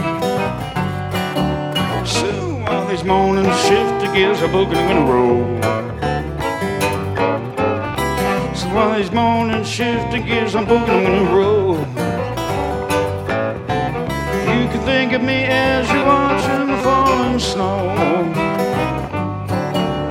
Soon, 2.05 2.63
while 2.65 2.85
these 2.89 3.05
morning 3.05 3.45
shifting 3.45 4.13
gears 4.13 4.41
are 4.41 4.49
booking 4.49 4.75
in 4.75 4.97
a 4.97 5.05
row. 5.05 5.61
So 8.53 8.67
while 8.75 8.97
these 8.97 9.11
morning 9.13 9.63
shifting 9.63 10.25
gears, 10.25 10.53
I'm 10.53 10.65
booking 10.65 11.03
in 11.05 11.25
a 11.25 11.33
row. 11.33 11.77
You 14.51 14.67
can 14.71 14.81
think 14.81 15.13
of 15.13 15.23
me 15.23 15.45
as 15.45 15.89
you're 15.89 16.05
watching 16.05 16.67
the 16.67 16.77
falling 16.83 17.39
snow. 17.39 17.95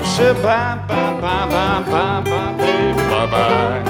Say 0.02 0.32
bye, 0.42 0.82
bye, 0.88 1.20
bye, 1.20 1.46
bye, 1.50 1.82
bye, 1.82 2.22
bye, 2.22 2.56
baby, 2.56 2.98
bye, 3.10 3.26
bye. 3.26 3.89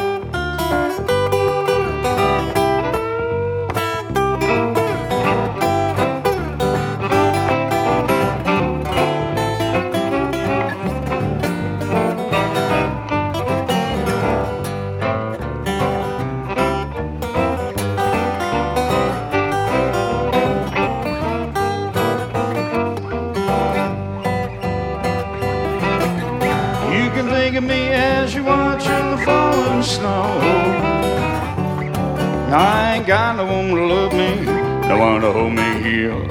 Here. 36.10 36.28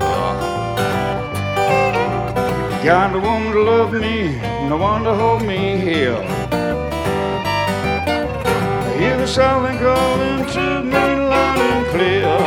Got 2.84 3.12
no 3.12 3.20
one 3.20 3.52
to 3.52 3.62
love 3.62 3.94
me, 3.94 4.40
no 4.68 4.78
one 4.78 5.04
to 5.04 5.14
hold 5.14 5.44
me 5.44 5.78
here. 5.78 6.16
I 8.86 8.96
hear 8.98 9.18
the 9.18 9.28
silent 9.28 9.80
calling 9.80 10.46
to 10.54 10.84
me 10.84 10.92
loud 10.94 11.60
and 11.60 11.86
clear. 11.94 12.38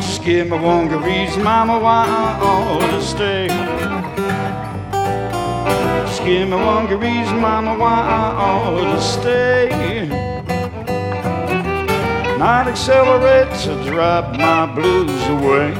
Just 0.00 0.22
give 0.24 0.50
me 0.50 0.58
one 0.58 0.88
good 0.88 1.04
reason, 1.04 1.42
mama, 1.42 1.78
why 1.78 2.06
I 2.06 2.38
ought 2.42 2.90
to 2.90 3.02
stay. 3.02 3.48
Just 6.06 6.24
give 6.24 6.48
me 6.48 6.56
one 6.56 6.86
good 6.86 7.00
reason, 7.00 7.40
mama, 7.40 7.76
why 7.78 8.00
I 8.00 8.34
ought 8.36 8.94
to 8.94 9.00
stay. 9.00 10.35
I'd 12.38 12.68
accelerate 12.68 13.50
to 13.60 13.82
drive 13.90 14.38
my 14.38 14.66
blues 14.66 15.26
away. 15.28 15.72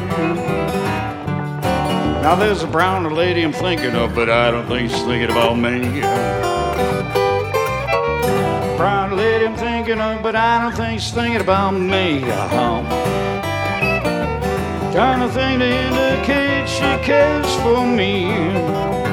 Now 2.23 2.35
there's 2.35 2.63
a 2.63 2.67
brown 2.67 3.13
lady 3.15 3.43
I'm 3.43 3.53
thinking 3.53 3.95
of, 3.95 4.15
but 4.15 4.31
I 4.31 4.51
don't 4.51 4.67
think 4.67 4.91
she's 4.91 5.03
thinking 5.03 5.31
about 5.31 5.57
me. 5.57 6.01
Brown 8.79 9.17
lady 9.17 9.47
I'm 9.47 9.55
thinking 9.55 10.01
of, 10.01 10.23
but 10.23 10.35
I 10.35 10.63
don't 10.63 10.75
think 10.75 11.01
she's 11.01 11.13
thinking 11.13 11.43
about 11.43 11.73
me. 11.73 12.23
Kind 14.93 15.23
of 15.23 15.33
thing 15.33 15.59
to 15.59 15.67
indicate 15.67 16.69
she 16.69 17.05
cares 17.05 17.55
for 17.57 17.87
me. 17.87 19.06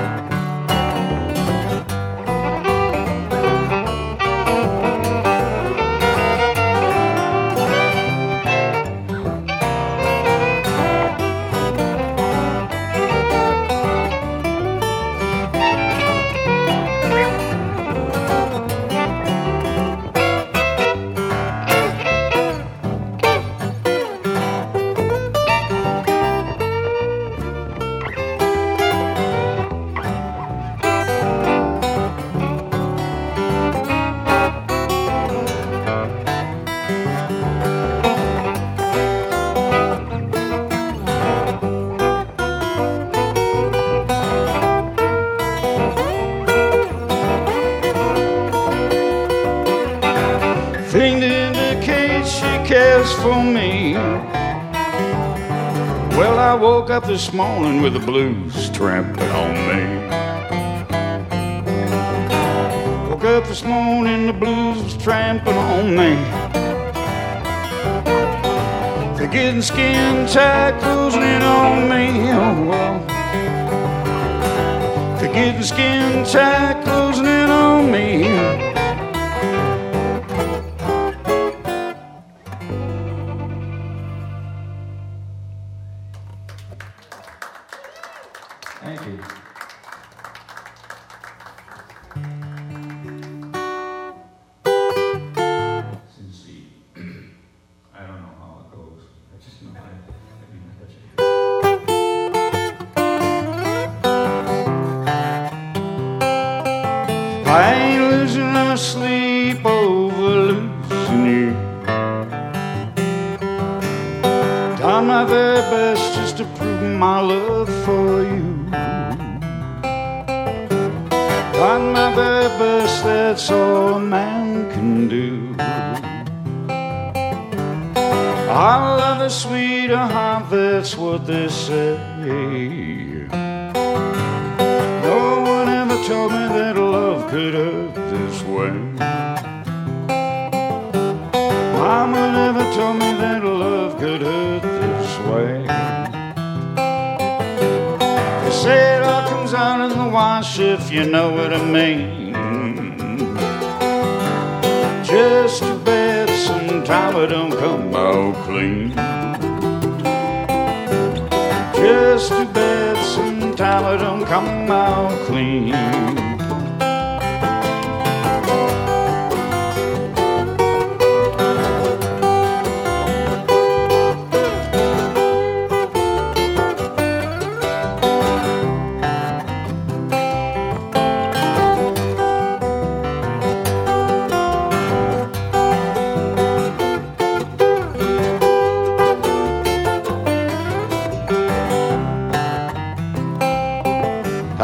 Up 56.94 57.08
this 57.08 57.34
morning 57.34 57.82
with 57.82 57.94
the 57.94 58.00
blues 58.00 58.70
trampling 58.70 59.28
on 59.32 59.54
me. 59.68 59.82
Woke 63.10 63.24
up 63.24 63.48
this 63.48 63.64
morning, 63.64 64.28
the 64.28 64.34
blues 64.34 64.96
trampling 64.98 65.58
on 65.58 65.96
me. 65.96 66.14
They're 69.18 69.28
getting 69.28 69.64
skin 69.64 70.28
tight, 70.28 70.80
closing 70.82 71.24
in 71.24 71.42
on 71.42 71.90
me. 71.90 72.30
Oh, 72.32 72.68
well. 72.70 73.00
They're 75.20 75.34
getting 75.34 75.64
skin 75.64 76.24
tight, 76.26 76.84
closing 76.84 77.26
in 77.26 77.50
on 77.50 77.92
me. 77.92 78.63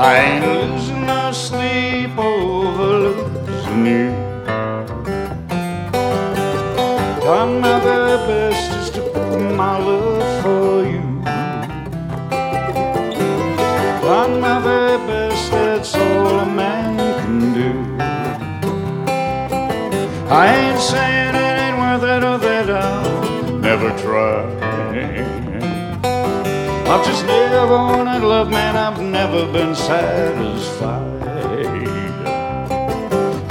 I 0.09 0.58
never 27.59 27.75
wanted 27.75 28.23
love, 28.23 28.49
man. 28.49 28.77
I've 28.77 29.01
never 29.01 29.45
been 29.51 29.75
satisfied. 29.75 31.21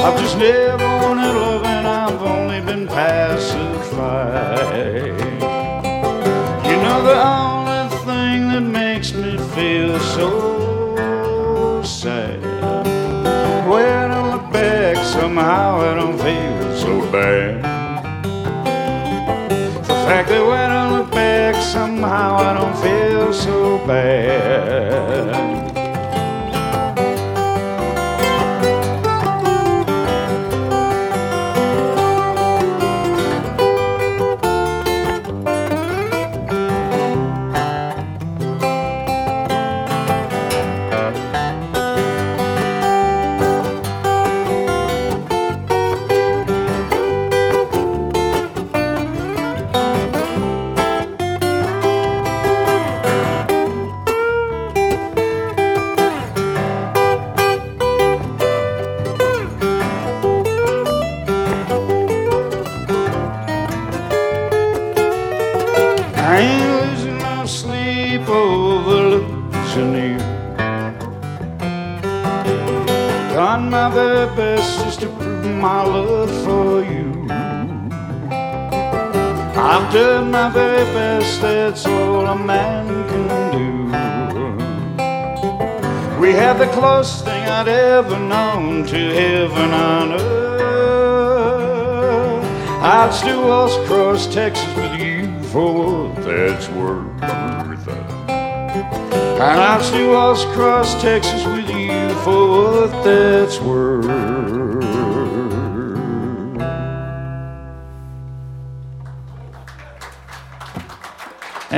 I've 0.00 0.18
just 0.22 0.38
never 0.38 0.88
wanted 1.02 1.34
love, 1.44 1.64
and 1.64 1.86
I've 1.86 2.22
only 2.22 2.60
been 2.62 2.86
pacified. 2.86 3.84
You 6.68 6.76
know, 6.84 6.98
the 7.10 7.18
only 7.36 7.84
thing 8.06 8.38
that 8.52 8.66
makes 8.82 9.12
me 9.12 9.36
feel 9.54 10.00
so 10.16 11.82
sad. 11.82 12.40
When 13.68 14.10
I 14.18 14.20
look 14.32 14.46
back, 14.50 14.96
somehow 15.04 15.80
I 15.88 15.94
don't 16.00 16.18
feel 16.26 16.76
so 16.84 16.92
bad. 17.12 17.62
The 19.90 19.96
fact 20.08 20.30
that 20.30 20.44
when 20.50 20.67
somehow 22.18 22.36
I 22.36 22.52
don't 22.54 22.76
feel 22.82 23.32
so 23.32 23.78
bad. 23.86 25.57
I've 79.78 79.92
done 79.92 80.32
my 80.32 80.48
very 80.50 80.82
best, 80.92 81.40
that's 81.40 81.86
all 81.86 82.26
a 82.26 82.34
man 82.36 82.88
can 83.08 83.28
do. 83.52 83.68
We 86.20 86.32
had 86.32 86.54
the 86.54 86.66
closest 86.72 87.24
thing 87.24 87.44
I'd 87.44 87.68
ever 87.68 88.18
known 88.18 88.84
to 88.86 88.96
heaven 88.96 89.70
on 89.70 90.14
earth. 90.14 90.98
I'd 92.82 93.14
still 93.14 93.46
waltz 93.46 93.76
across 93.76 94.26
Texas 94.26 94.66
with 94.74 95.00
you 95.00 95.40
for 95.44 95.72
what 95.72 96.16
that's 96.24 96.68
worth. 96.70 97.22
And 98.32 99.60
I'd 99.70 99.82
still 99.84 100.10
waltz 100.10 100.42
across 100.42 101.00
Texas 101.00 101.46
with 101.46 101.70
you 101.70 102.10
for 102.24 102.48
what 102.48 103.04
that's 103.04 103.60
worth. 103.60 105.07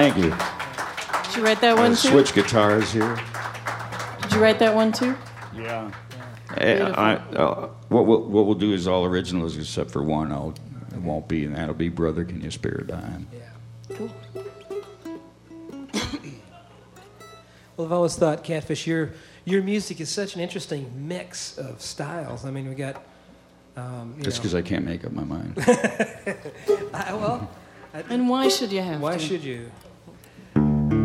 Thank 0.00 0.16
you. 0.16 0.30
Did 0.30 1.36
you 1.36 1.44
write 1.44 1.60
that 1.60 1.76
one 1.76 1.90
too? 1.90 2.08
Switch 2.08 2.32
guitars 2.32 2.90
here. 2.90 3.16
Did 4.22 4.32
you 4.32 4.40
write 4.40 4.58
that 4.60 4.74
one 4.74 4.92
too? 4.92 5.14
Yeah. 5.54 5.90
I, 6.48 7.16
uh, 7.36 7.68
what, 7.90 8.06
we'll, 8.06 8.22
what 8.22 8.46
we'll 8.46 8.54
do 8.54 8.72
is 8.72 8.88
all 8.88 9.04
originals 9.04 9.58
except 9.58 9.90
for 9.90 10.02
one. 10.02 10.32
I'll, 10.32 10.54
it 10.94 11.02
won't 11.02 11.28
be, 11.28 11.44
and 11.44 11.54
that'll 11.54 11.74
be 11.74 11.90
Brother 11.90 12.24
Can 12.24 12.40
You 12.40 12.50
Spare 12.50 12.80
a 12.80 12.86
Dime. 12.86 13.28
Yeah. 13.30 13.96
Cool. 13.96 14.10
Well, 17.76 17.86
I've 17.86 17.92
always 17.92 18.16
thought, 18.16 18.42
Catfish, 18.42 18.86
your 18.86 19.10
your 19.44 19.62
music 19.62 20.00
is 20.00 20.08
such 20.08 20.34
an 20.34 20.40
interesting 20.40 20.90
mix 21.08 21.58
of 21.58 21.82
styles. 21.82 22.46
I 22.46 22.50
mean, 22.50 22.70
we 22.70 22.74
got. 22.74 23.02
Um, 23.76 24.14
you 24.16 24.24
Just 24.24 24.38
because 24.38 24.54
I 24.54 24.62
can't 24.62 24.84
make 24.86 25.04
up 25.04 25.12
my 25.12 25.24
mind. 25.24 25.54
I, 26.94 27.12
well, 27.12 27.50
And 27.92 28.28
why 28.28 28.48
should 28.48 28.72
you 28.72 28.80
have 28.82 29.00
why 29.00 29.16
to? 29.16 29.18
should 29.18 29.44
you? 29.44 29.70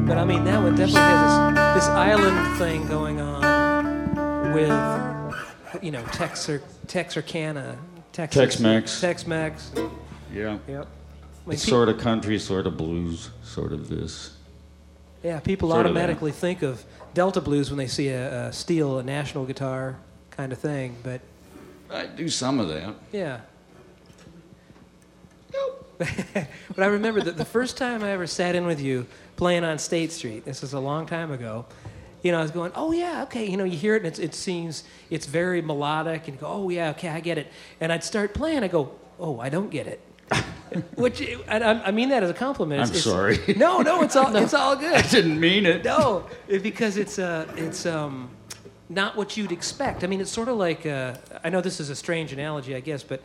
But 0.06 0.18
I 0.20 0.24
mean, 0.26 0.44
that 0.44 0.62
one 0.62 0.76
definitely 0.76 1.02
has 1.02 1.56
this, 1.56 1.84
this 1.84 1.90
island 1.90 2.58
thing 2.60 2.88
going 2.88 3.20
on 3.20 4.54
with, 4.54 5.84
you 5.84 5.90
know, 5.92 6.04
Texar, 6.04 6.62
Texarkana, 6.88 7.78
Texas, 8.14 8.40
Tex-Mex. 8.40 9.02
Tex-Mex. 9.02 9.72
yeah. 10.32 10.60
Yep. 10.68 10.70
I 10.70 11.50
mean, 11.50 11.54
It's 11.56 11.66
pe- 11.66 11.70
sort 11.72 11.90
of 11.90 11.98
country, 11.98 12.38
sort 12.38 12.68
of 12.68 12.78
blues, 12.78 13.32
sort 13.44 13.74
of 13.74 13.90
this. 13.90 14.38
Yeah, 15.24 15.40
people 15.40 15.70
Sort 15.72 15.88
of 15.88 15.92
automatically 15.92 16.32
think 16.32 16.62
of 16.62 16.86
Delta 17.16 17.42
blues 17.42 17.72
when 17.72 17.78
they 17.80 17.88
see 17.88 18.10
a, 18.10 18.48
a 18.50 18.54
steel, 18.54 19.00
a 19.00 19.04
national 19.04 19.46
guitar 19.46 19.98
kind 20.30 20.52
of 20.52 20.60
thing. 20.60 20.98
But 21.02 21.22
I 21.90 22.06
do 22.06 22.30
some 22.30 22.60
of 22.60 22.68
that. 22.68 22.94
yeah. 23.12 23.40
Nope. 25.52 25.82
but 25.98 26.84
I 26.84 26.86
remember 26.86 27.22
that 27.22 27.38
the 27.38 27.46
first 27.46 27.76
time 27.78 28.04
I 28.04 28.12
ever 28.12 28.28
sat 28.28 28.54
in 28.54 28.68
with 28.68 28.80
you 28.82 29.08
playing 29.36 29.64
on 29.64 29.78
State 29.80 30.12
Street, 30.12 30.46
this 30.46 30.64
is 30.64 30.74
a 30.74 30.80
long 30.80 31.06
time 31.06 31.32
ago, 31.32 31.66
you 32.22 32.32
know, 32.32 32.40
I 32.40 32.42
was 32.42 32.52
going, 32.52 32.72
oh, 32.76 32.92
yeah, 32.92 33.22
okay. 33.24 33.46
You 33.48 33.56
know, 33.56 33.66
you 33.66 33.78
hear 33.78 33.94
it 33.96 34.00
and 34.00 34.08
it's, 34.08 34.18
it 34.18 34.34
seems, 34.34 34.84
it's 35.12 35.28
very 35.28 35.62
melodic. 35.62 36.28
And 36.28 36.40
go, 36.40 36.48
oh, 36.48 36.70
yeah, 36.70 36.90
okay, 36.92 37.10
I 37.10 37.20
get 37.20 37.38
it. 37.38 37.52
And 37.80 37.92
I'd 37.94 38.04
start 38.04 38.34
playing, 38.34 38.64
I 38.64 38.68
go, 38.68 38.92
oh, 39.20 39.40
I 39.40 39.50
don't 39.50 39.70
get 39.70 39.86
it. 39.86 40.02
Which, 40.96 41.22
and 41.48 41.64
I, 41.64 41.84
I 41.84 41.92
mean 41.92 42.10
that 42.10 42.24
as 42.24 42.32
a 42.32 42.34
compliment. 42.34 42.82
I'm 42.82 42.88
It's- 42.88 43.04
sorry. 43.04 43.38
No, 43.58 43.82
no, 43.82 44.02
it's 44.02 44.16
all, 44.16 44.36
it's 44.44 44.56
all 44.56 44.76
good. 44.76 44.94
I 44.96 45.04
didn't 45.04 45.40
mean 45.40 45.68
it. 45.68 45.86
No, 45.86 46.26
it- 46.48 46.64
because 46.64 46.98
it's 46.98 47.20
uh, 47.20 47.46
it's 47.56 47.86
um, 47.86 48.32
not 48.90 49.16
what 49.16 49.38
you'd 49.38 49.52
expect. 49.52 50.04
I 50.04 50.08
mean, 50.08 50.20
it's 50.20 50.32
sort 50.32 50.48
of 50.48 50.58
like 50.58 50.88
uh, 50.88 51.14
I 51.44 51.50
know 51.52 51.62
this 51.62 51.80
is 51.80 51.92
a 51.92 51.96
strange 51.96 52.34
analogy, 52.34 52.76
I 52.76 52.80
guess, 52.80 53.04
but 53.04 53.22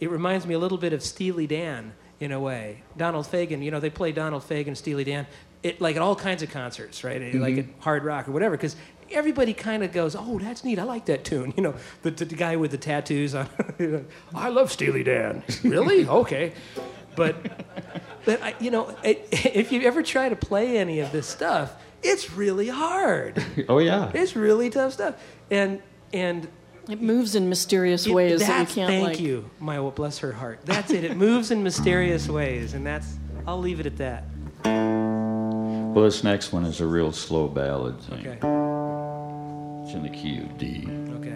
it 0.00 0.10
reminds 0.10 0.44
me 0.44 0.54
a 0.54 0.58
little 0.58 0.78
bit 0.78 0.92
of 0.92 1.04
Steely 1.04 1.46
Dan 1.46 1.92
in 2.18 2.32
a 2.32 2.40
way. 2.40 2.82
Donald 2.96 3.26
Fagen, 3.26 3.62
you 3.62 3.70
know, 3.70 3.78
they 3.78 3.90
play 3.90 4.10
Donald 4.10 4.42
Fagen, 4.42 4.76
Steely 4.76 5.04
Dan, 5.04 5.26
it 5.62 5.80
like 5.80 5.96
at 5.96 6.02
all 6.02 6.16
kinds 6.16 6.42
of 6.42 6.50
concerts, 6.50 7.04
right? 7.04 7.20
Like 7.20 7.54
mm-hmm. 7.54 7.70
at 7.70 7.82
hard 7.82 8.04
rock 8.04 8.28
or 8.28 8.32
whatever, 8.32 8.56
because 8.56 8.76
everybody 9.10 9.52
kind 9.52 9.82
of 9.82 9.92
goes, 9.92 10.16
"Oh, 10.16 10.38
that's 10.38 10.64
neat. 10.64 10.78
I 10.78 10.84
like 10.84 11.06
that 11.06 11.24
tune." 11.24 11.52
You 11.60 11.64
know, 11.64 11.74
the, 12.02 12.10
the, 12.10 12.24
guy 12.24 12.56
with 12.56 12.70
the 12.70 12.78
tattoos 12.78 13.34
on. 13.34 13.48
I 14.34 14.48
love 14.48 14.72
Steely 14.72 15.02
Dan. 15.02 15.42
really? 15.64 16.06
Okay, 16.08 16.52
but 17.16 17.36
but 18.24 18.42
I, 18.42 18.54
you 18.60 18.70
know, 18.70 18.96
it, 19.02 19.28
if 19.30 19.72
you 19.72 19.82
ever 19.82 20.02
try 20.02 20.28
to 20.28 20.36
play 20.36 20.78
any 20.78 21.00
of 21.00 21.12
this 21.12 21.26
stuff, 21.26 21.74
it's 22.02 22.32
really 22.32 22.68
hard. 22.68 23.44
Oh, 23.68 23.78
yeah. 23.78 24.10
It's 24.14 24.36
really 24.36 24.70
tough 24.70 24.94
stuff. 24.94 25.16
And 25.50 25.82
and 26.12 26.48
It 26.88 27.00
moves 27.00 27.34
in 27.34 27.48
mysterious 27.48 28.08
ways 28.08 28.40
that 28.40 28.46
we 28.46 28.52
That's- 28.52 28.74
can't 28.74 28.88
thank 28.88 29.06
like. 29.06 29.20
you, 29.20 29.50
my 29.58 29.78
bless 29.90 30.18
her 30.18 30.32
heart. 30.32 30.60
That's 30.64 30.90
it. 30.90 31.04
It 31.04 31.16
moves 31.16 31.50
in 31.50 31.62
mysterious 31.62 32.28
ways, 32.28 32.74
and 32.74 32.86
that's. 32.86 33.18
I'll 33.46 33.58
leave 33.58 33.80
it 33.80 33.86
at 33.86 33.96
that. 33.98 34.24
Well, 35.92 36.04
this 36.04 36.22
next 36.22 36.52
one 36.52 36.64
is 36.64 36.80
a 36.80 36.86
real 36.86 37.10
slow 37.10 37.48
ballad 37.48 38.00
thing. 38.00 38.20
Okay. 38.20 38.38
It's 39.84 39.92
in 39.92 40.04
the 40.04 40.08
key 40.08 40.38
of 40.38 40.56
D. 40.56 40.86
Okay. 41.16 41.32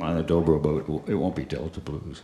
On 0.00 0.16
the 0.16 0.22
dobro 0.22 0.62
boat, 0.62 0.86
it 1.08 1.14
won't 1.14 1.34
be 1.34 1.44
Delta 1.44 1.80
Blues. 1.80 2.22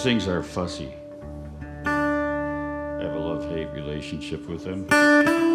These 0.00 0.04
things 0.06 0.28
are 0.28 0.42
fussy. 0.42 0.94
I 1.84 3.00
have 3.02 3.14
a 3.14 3.18
love 3.18 3.46
hate 3.50 3.68
relationship 3.74 4.48
with 4.48 4.64
them. 4.64 5.49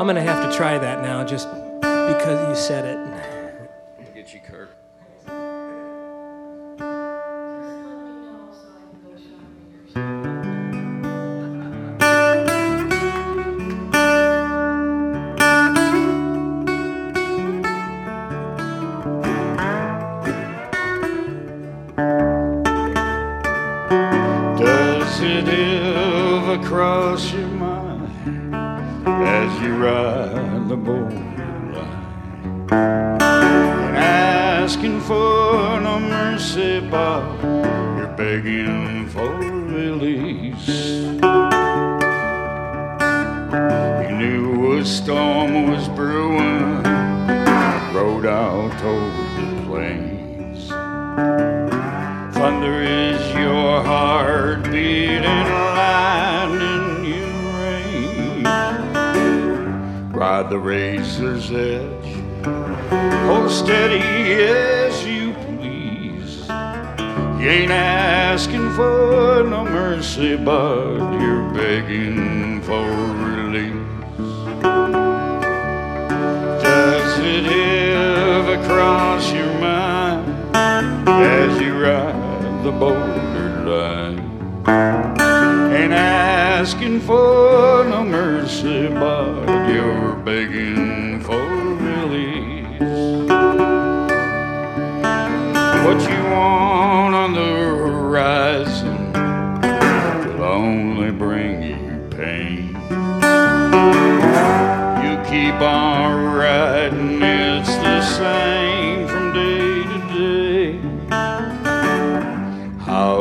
I'm 0.00 0.06
gonna 0.06 0.22
have 0.22 0.50
to 0.50 0.56
try 0.56 0.78
that 0.78 1.02
now, 1.02 1.22
just 1.24 1.46
because 1.82 2.48
you 2.48 2.54
said 2.54 2.86
it. 2.86 3.39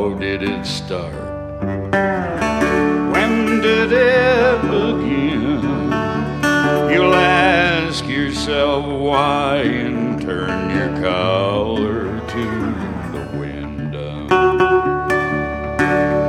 How 0.10 0.16
did 0.16 0.42
it 0.42 0.66
start? 0.66 1.14
When 3.14 3.62
did 3.62 3.92
it 3.92 4.62
begin? 4.64 5.62
You'll 6.92 7.14
ask 7.14 8.08
yourself 8.08 8.88
why 8.88 9.58
and 9.58 10.20
turn 10.20 10.72
your 10.76 11.00
collar 11.00 12.20
to 12.28 12.46
the 13.14 13.38
wind. 13.38 13.92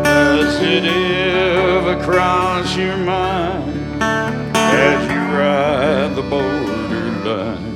Does 0.05 0.61
it 0.61 0.85
ever 0.85 2.05
cross 2.05 2.77
your 2.77 2.99
mind 2.99 4.03
as 4.55 5.11
you 5.11 5.21
ride 5.39 6.15
the 6.17 6.23
borderline? 6.29 7.71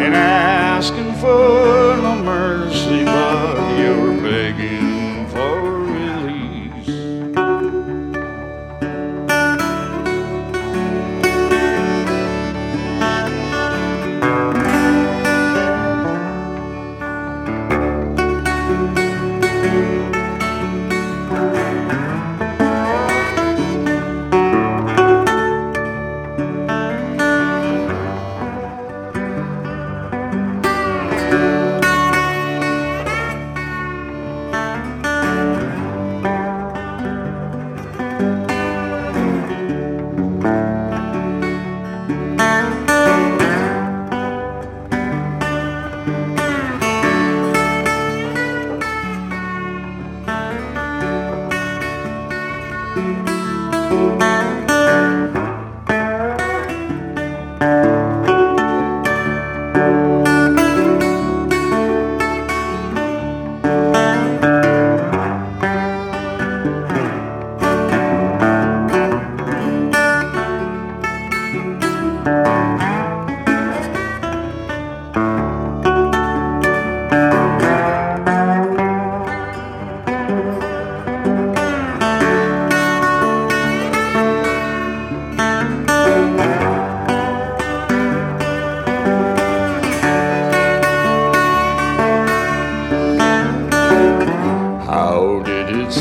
and 0.00 0.14
asking 0.14 1.12
for 1.14 1.79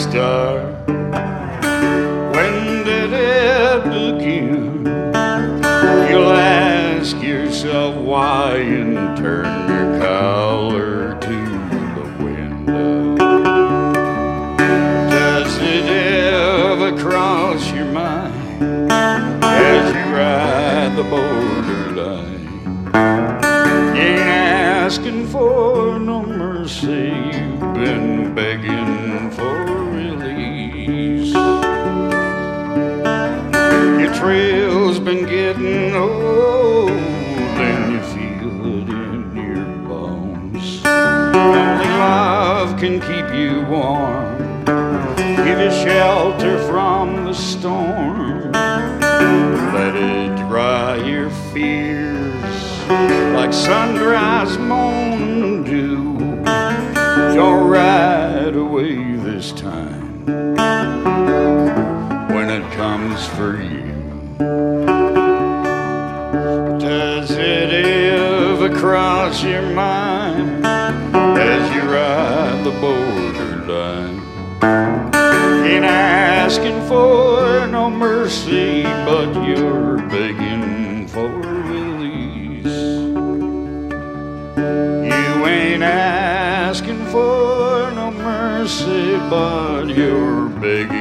star. 0.10 0.66
When 2.34 2.84
did 2.84 3.14
it 3.14 3.84
begin? 3.84 4.86
You'll 6.10 6.34
ask 6.34 7.22
yourself 7.22 7.96
why 7.96 8.58
and 8.58 9.16
turn 9.18 9.46
your 9.70 10.00
collar 10.00 11.20
to 11.20 11.38
the 11.96 12.24
window. 12.24 13.16
Does 15.10 15.58
it 15.62 15.86
ever 15.86 16.98
cross 16.98 17.72
your 17.72 17.86
mind 17.86 18.92
as 19.44 19.94
you 19.94 20.16
ride 20.16 20.96
the 20.96 21.04
borderline? 21.04 22.48
Ain't 23.96 24.20
asking 24.20 25.28
for 25.28 26.00
no 26.00 26.24
mercy. 26.24 27.29
Old, 36.00 36.92
and 36.92 37.92
you 37.94 38.00
feel 38.14 38.66
it 38.78 38.90
in 38.90 39.36
your 39.36 39.66
bones. 39.88 40.82
Only 40.86 41.90
love 42.00 42.80
can 42.80 43.00
keep 43.00 43.28
you 43.36 43.64
warm, 43.70 44.38
give 45.46 45.60
you 45.60 45.72
shelter 45.72 46.58
from 46.68 47.26
the 47.26 47.34
storm. 47.34 48.52
Let 48.52 49.96
it 49.96 50.36
dry 50.48 50.96
your 50.98 51.30
fears 51.54 52.88
like 53.36 53.54
sunrise 53.54 54.58
morning 54.58 55.64
dew. 55.64 56.18
Don't 57.36 57.70
ride 57.70 58.56
away 58.56 58.96
this 59.18 59.52
time 59.52 60.26
when 62.34 62.50
it 62.50 62.64
comes 62.74 63.26
for 63.28 63.62
you. 63.62 63.69
But 78.30 79.44
you're 79.44 79.98
begging 80.08 81.08
for 81.08 81.28
release. 81.28 82.64
You 84.56 85.46
ain't 85.48 85.82
asking 85.82 87.06
for 87.08 87.92
no 87.92 88.12
mercy, 88.12 89.18
but 89.32 89.86
you're 89.88 90.48
begging 90.62 90.99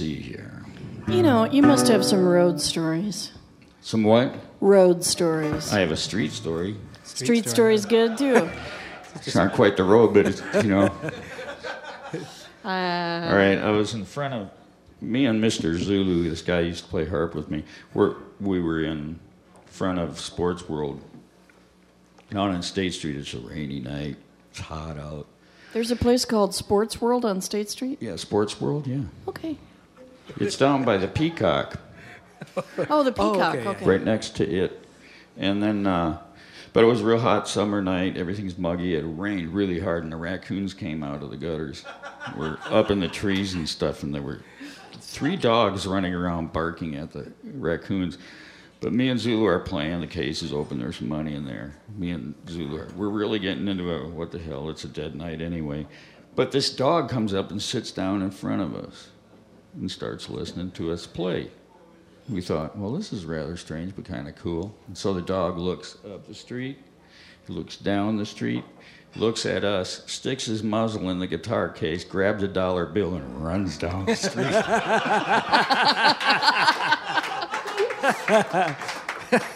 see 0.00 0.14
here. 0.14 0.50
You 1.08 1.22
know, 1.22 1.44
you 1.44 1.62
must 1.62 1.88
have 1.88 2.04
some 2.04 2.24
road 2.24 2.60
stories. 2.60 3.32
Some 3.82 4.02
what? 4.04 4.34
Road 4.60 5.04
stories. 5.04 5.72
I 5.72 5.80
have 5.80 5.90
a 5.90 5.96
street 5.96 6.32
story. 6.32 6.76
Street 7.04 7.46
stories 7.48 7.84
good 7.84 8.16
too. 8.16 8.48
It's 9.16 9.34
not 9.34 9.52
quite 9.52 9.76
the 9.76 9.84
road, 9.84 10.14
but 10.14 10.26
it's, 10.26 10.42
you 10.64 10.70
know. 10.70 10.90
Uh, 12.62 12.68
All 13.30 13.36
right, 13.36 13.56
I 13.56 13.70
was 13.70 13.94
in 13.94 14.04
front 14.04 14.34
of 14.34 14.50
me 15.00 15.24
and 15.24 15.42
Mr. 15.42 15.74
Zulu. 15.78 16.28
This 16.28 16.42
guy 16.42 16.60
used 16.60 16.84
to 16.84 16.90
play 16.90 17.06
harp 17.06 17.34
with 17.34 17.50
me. 17.50 17.64
We're, 17.94 18.16
we 18.38 18.60
were 18.60 18.84
in 18.84 19.18
front 19.64 19.98
of 19.98 20.20
Sports 20.20 20.68
World 20.68 21.00
down 22.30 22.50
on 22.54 22.62
State 22.62 22.92
Street. 22.92 23.16
It's 23.16 23.32
a 23.32 23.38
rainy 23.38 23.80
night. 23.80 24.16
It's 24.50 24.60
hot 24.60 24.98
out. 24.98 25.26
there's 25.72 25.90
a 25.90 25.96
place 25.96 26.26
called 26.26 26.54
Sports 26.54 27.00
World 27.00 27.24
on 27.24 27.40
State 27.40 27.70
Street. 27.70 27.96
Yeah, 28.02 28.16
Sports 28.16 28.60
World. 28.60 28.86
Yeah, 28.86 29.04
Okay. 29.26 29.56
It's 30.38 30.56
down 30.56 30.84
by 30.84 30.96
the 30.96 31.08
Peacock, 31.08 31.78
Oh, 32.88 33.02
the 33.02 33.12
Peacock. 33.12 33.56
okay, 33.56 33.68
okay. 33.68 33.84
right 33.84 34.02
next 34.02 34.36
to 34.36 34.48
it. 34.50 34.84
And 35.36 35.62
then, 35.62 35.86
uh, 35.86 36.18
but 36.72 36.84
it 36.84 36.86
was 36.86 37.00
a 37.00 37.04
real 37.04 37.18
hot 37.18 37.48
summer 37.48 37.82
night. 37.82 38.16
Everything's 38.16 38.58
muggy. 38.58 38.94
It 38.94 39.02
rained 39.06 39.52
really 39.54 39.80
hard, 39.80 40.04
and 40.04 40.12
the 40.12 40.16
raccoons 40.16 40.74
came 40.74 41.02
out 41.02 41.22
of 41.22 41.30
the 41.30 41.36
gutters. 41.36 41.84
We're 42.36 42.58
up 42.66 42.90
in 42.90 43.00
the 43.00 43.08
trees 43.08 43.54
and 43.54 43.68
stuff, 43.68 44.02
and 44.02 44.14
there 44.14 44.22
were 44.22 44.40
three 44.92 45.36
dogs 45.36 45.86
running 45.86 46.14
around 46.14 46.52
barking 46.52 46.94
at 46.96 47.12
the 47.12 47.32
raccoons. 47.42 48.18
But 48.80 48.92
me 48.94 49.08
and 49.10 49.20
Zulu 49.20 49.44
are 49.44 49.58
playing. 49.60 50.00
The 50.00 50.06
case 50.06 50.42
is 50.42 50.52
open. 50.52 50.78
There's 50.78 51.00
money 51.00 51.34
in 51.34 51.44
there. 51.44 51.74
Me 51.96 52.10
and 52.10 52.34
Zulu 52.48 52.78
are. 52.78 52.88
We're 52.96 53.10
really 53.10 53.38
getting 53.38 53.68
into 53.68 53.92
a 53.92 54.08
what 54.08 54.30
the 54.30 54.38
hell? 54.38 54.70
It's 54.70 54.84
a 54.84 54.88
dead 54.88 55.14
night 55.14 55.42
anyway. 55.42 55.86
But 56.34 56.52
this 56.52 56.70
dog 56.74 57.10
comes 57.10 57.34
up 57.34 57.50
and 57.50 57.60
sits 57.60 57.90
down 57.90 58.22
in 58.22 58.30
front 58.30 58.62
of 58.62 58.74
us 58.74 59.08
and 59.74 59.90
starts 59.90 60.28
listening 60.28 60.70
to 60.72 60.92
us 60.92 61.06
play. 61.06 61.50
We 62.28 62.40
thought, 62.40 62.76
well, 62.76 62.92
this 62.92 63.12
is 63.12 63.24
rather 63.24 63.56
strange, 63.56 63.94
but 63.96 64.04
kind 64.04 64.28
of 64.28 64.36
cool. 64.36 64.74
And 64.86 64.96
so 64.96 65.12
the 65.12 65.22
dog 65.22 65.58
looks 65.58 65.96
up 66.04 66.26
the 66.26 66.34
street, 66.34 66.78
he 67.46 67.52
looks 67.52 67.76
down 67.76 68.16
the 68.16 68.26
street, 68.26 68.64
looks 69.16 69.44
at 69.46 69.64
us, 69.64 70.04
sticks 70.06 70.44
his 70.44 70.62
muzzle 70.62 71.10
in 71.10 71.18
the 71.18 71.26
guitar 71.26 71.68
case, 71.68 72.04
grabs 72.04 72.42
a 72.42 72.48
dollar 72.48 72.86
bill, 72.86 73.14
and 73.14 73.44
runs 73.44 73.76
down 73.78 74.06
the 74.06 74.14
street. 74.14 74.46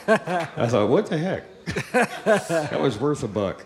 I 0.07 0.67
thought, 0.69 0.89
what 0.89 1.07
the 1.07 1.19
heck? 1.19 1.45
that 2.25 2.81
was 2.81 2.99
worth 2.99 3.23
a 3.23 3.29
buck. 3.29 3.65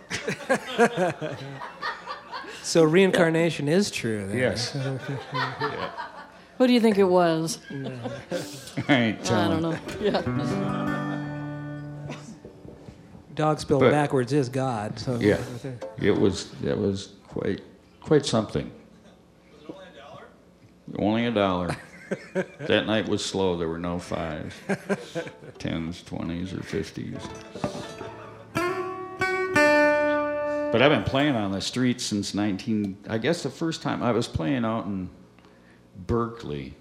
So 2.69 2.85
reincarnation 2.85 3.67
is 3.67 3.91
true. 3.91 4.27
Then. 4.27 4.37
Yes. 4.37 4.77
What 6.59 6.67
do 6.67 6.73
you 6.73 6.81
think 6.81 6.99
it 6.99 7.05
was? 7.05 7.59
I 8.89 8.95
ain't 8.95 9.33
I 9.33 9.49
don't 9.49 9.63
know. 9.63 9.79
Yeah. 10.01 10.23
Dog 13.35 13.61
spelled 13.61 13.81
But- 13.81 13.93
backwards 13.93 14.33
is 14.33 14.49
God. 14.49 14.99
So 14.99 15.17
Yeah. 15.21 15.39
It 16.01 16.11
was 16.19 16.51
that 16.63 16.77
was 16.77 17.13
quite 17.29 17.63
quite 18.01 18.27
something. 18.27 18.71
Was 19.69 19.69
it 19.69 19.75
only 19.77 19.87
a 19.87 20.01
dollar. 20.01 20.25
Only 20.99 21.27
a 21.27 21.31
dollar. 21.31 21.77
That 22.67 22.87
night 22.87 23.09
was 23.09 23.25
slow. 23.25 23.57
There 23.57 23.69
were 23.69 23.79
no 23.79 23.99
fives, 23.99 24.55
tens, 25.59 26.03
twenties, 26.03 26.53
or 26.55 26.63
fifties. 26.63 27.19
But 30.71 30.83
I've 30.83 30.91
been 30.91 31.05
playing 31.05 31.35
on 31.37 31.53
the 31.53 31.61
streets 31.63 32.05
since 32.05 32.35
19. 32.35 32.97
I 33.09 33.17
guess 33.19 33.43
the 33.43 33.49
first 33.51 33.81
time 33.83 34.03
I 34.03 34.13
was 34.13 34.27
playing 34.29 34.65
out 34.67 34.85
in 34.87 35.09
Berkeley. 35.99 36.75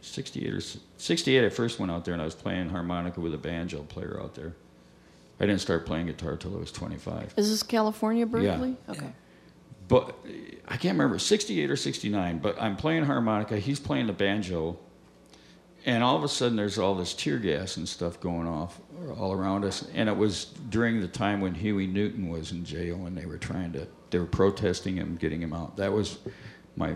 68 0.00 0.52
or 0.52 0.60
68, 0.98 1.44
I 1.44 1.48
first 1.48 1.80
went 1.80 1.90
out 1.90 2.04
there 2.04 2.14
and 2.14 2.22
I 2.22 2.24
was 2.24 2.34
playing 2.34 2.68
harmonica 2.68 3.20
with 3.20 3.34
a 3.34 3.38
banjo 3.38 3.82
player 3.82 4.20
out 4.22 4.34
there. 4.34 4.54
I 5.40 5.46
didn't 5.46 5.60
start 5.60 5.84
playing 5.84 6.06
guitar 6.06 6.36
till 6.36 6.54
I 6.54 6.58
was 6.58 6.72
25. 6.72 7.34
Is 7.36 7.50
this 7.50 7.62
California, 7.62 8.24
Berkeley? 8.24 8.76
Yeah. 8.86 8.92
Okay. 8.92 9.12
But 9.88 10.16
I 10.66 10.76
can't 10.76 10.94
remember, 10.94 11.18
68 11.18 11.70
or 11.70 11.76
69, 11.76 12.38
but 12.38 12.60
I'm 12.60 12.76
playing 12.76 13.04
harmonica, 13.04 13.58
he's 13.58 13.78
playing 13.78 14.06
the 14.06 14.12
banjo, 14.12 14.78
and 15.84 16.02
all 16.02 16.16
of 16.16 16.24
a 16.24 16.28
sudden 16.28 16.56
there's 16.56 16.78
all 16.78 16.94
this 16.96 17.14
tear 17.14 17.38
gas 17.38 17.76
and 17.76 17.88
stuff 17.88 18.18
going 18.18 18.48
off 18.48 18.80
all 19.16 19.32
around 19.32 19.64
us. 19.64 19.86
And 19.94 20.08
it 20.08 20.16
was 20.16 20.46
during 20.68 21.00
the 21.00 21.06
time 21.08 21.40
when 21.40 21.54
Huey 21.54 21.86
Newton 21.86 22.28
was 22.28 22.50
in 22.50 22.64
jail 22.64 23.06
and 23.06 23.16
they 23.16 23.26
were 23.26 23.38
trying 23.38 23.72
to, 23.74 23.86
they 24.10 24.18
were 24.18 24.26
protesting 24.26 24.96
him, 24.96 25.16
getting 25.16 25.40
him 25.40 25.52
out. 25.52 25.76
That 25.76 25.92
was 25.92 26.18
my 26.74 26.94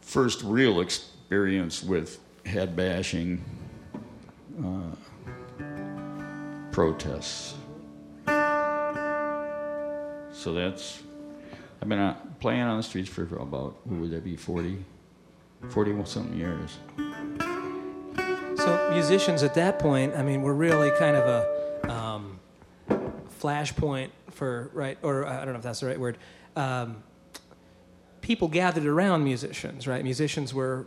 first 0.00 0.42
real 0.42 0.80
experience 0.80 1.82
with 1.82 2.18
head 2.44 2.74
bashing 2.74 3.44
uh, 4.64 4.96
protests. 6.72 7.54
So 10.32 10.54
that's, 10.54 11.02
I've 11.82 11.88
been 11.88 11.98
uh, 11.98 12.16
playing 12.40 12.62
on 12.62 12.76
the 12.76 12.82
streets 12.82 13.08
for 13.08 13.24
about, 13.36 13.76
what 13.86 14.00
would 14.00 14.10
that 14.10 14.24
be, 14.24 14.36
40, 14.36 14.84
40 15.68 16.04
something 16.04 16.36
years. 16.38 16.78
So 18.56 18.90
musicians 18.92 19.42
at 19.42 19.54
that 19.54 19.78
point, 19.78 20.14
I 20.16 20.22
mean, 20.22 20.42
were 20.42 20.54
really 20.54 20.90
kind 20.98 21.16
of 21.16 21.26
a 21.26 21.92
um, 21.92 22.40
flashpoint 23.40 24.10
for 24.30 24.70
right, 24.72 24.98
or 25.02 25.26
I 25.26 25.44
don't 25.44 25.54
know 25.54 25.58
if 25.58 25.62
that's 25.62 25.80
the 25.80 25.86
right 25.86 26.00
word. 26.00 26.18
Um, 26.56 27.02
people 28.20 28.48
gathered 28.48 28.86
around 28.86 29.24
musicians, 29.24 29.86
right? 29.86 30.02
Musicians 30.04 30.52
were 30.54 30.86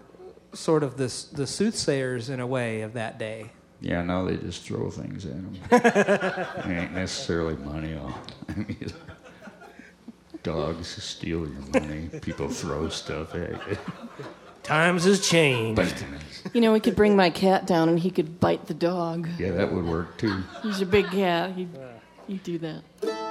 sort 0.53 0.83
of 0.83 0.97
the 0.97 1.05
the 1.35 1.47
soothsayers 1.47 2.29
in 2.29 2.39
a 2.39 2.47
way 2.47 2.81
of 2.81 2.93
that 2.93 3.17
day. 3.17 3.51
Yeah, 3.81 4.01
now 4.01 4.23
they 4.25 4.37
just 4.37 4.63
throw 4.63 4.89
things 4.89 5.25
at 5.25 5.31
them. 5.33 5.59
it 5.71 6.65
ain't 6.67 6.93
necessarily 6.93 7.55
money. 7.57 7.97
All. 7.97 8.13
I 8.49 8.53
mean, 8.55 8.91
dogs 10.43 10.87
steal 11.03 11.39
your 11.47 11.81
money. 11.81 12.09
People 12.21 12.47
throw 12.49 12.89
stuff 12.89 13.35
at 13.35 13.51
you. 13.69 13.77
Times 14.61 15.03
has 15.03 15.27
changed. 15.27 15.75
But, 15.75 16.05
You 16.55 16.61
know, 16.61 16.71
we 16.71 16.79
could 16.79 16.95
bring 16.95 17.15
my 17.17 17.29
cat 17.29 17.67
down 17.67 17.89
and 17.89 17.99
he 17.99 18.09
could 18.09 18.39
bite 18.39 18.67
the 18.67 18.73
dog. 18.73 19.27
yeah, 19.37 19.51
that 19.51 19.71
would 19.73 19.85
work 19.85 20.17
too. 20.17 20.41
He's 20.61 20.79
a 20.81 20.85
big 20.85 21.07
cat. 21.07 21.51
He'd, 21.51 21.69
he'd 22.27 22.43
do 22.43 22.57
that. 22.59 22.81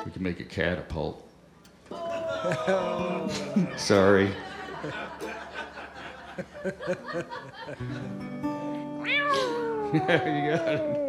We 0.05 0.11
could 0.11 0.21
make 0.23 0.41
a 0.41 0.45
catapult. 0.45 1.27
Sorry. 3.77 4.33
you 9.85 10.01
got 10.01 10.69
it. 10.69 11.09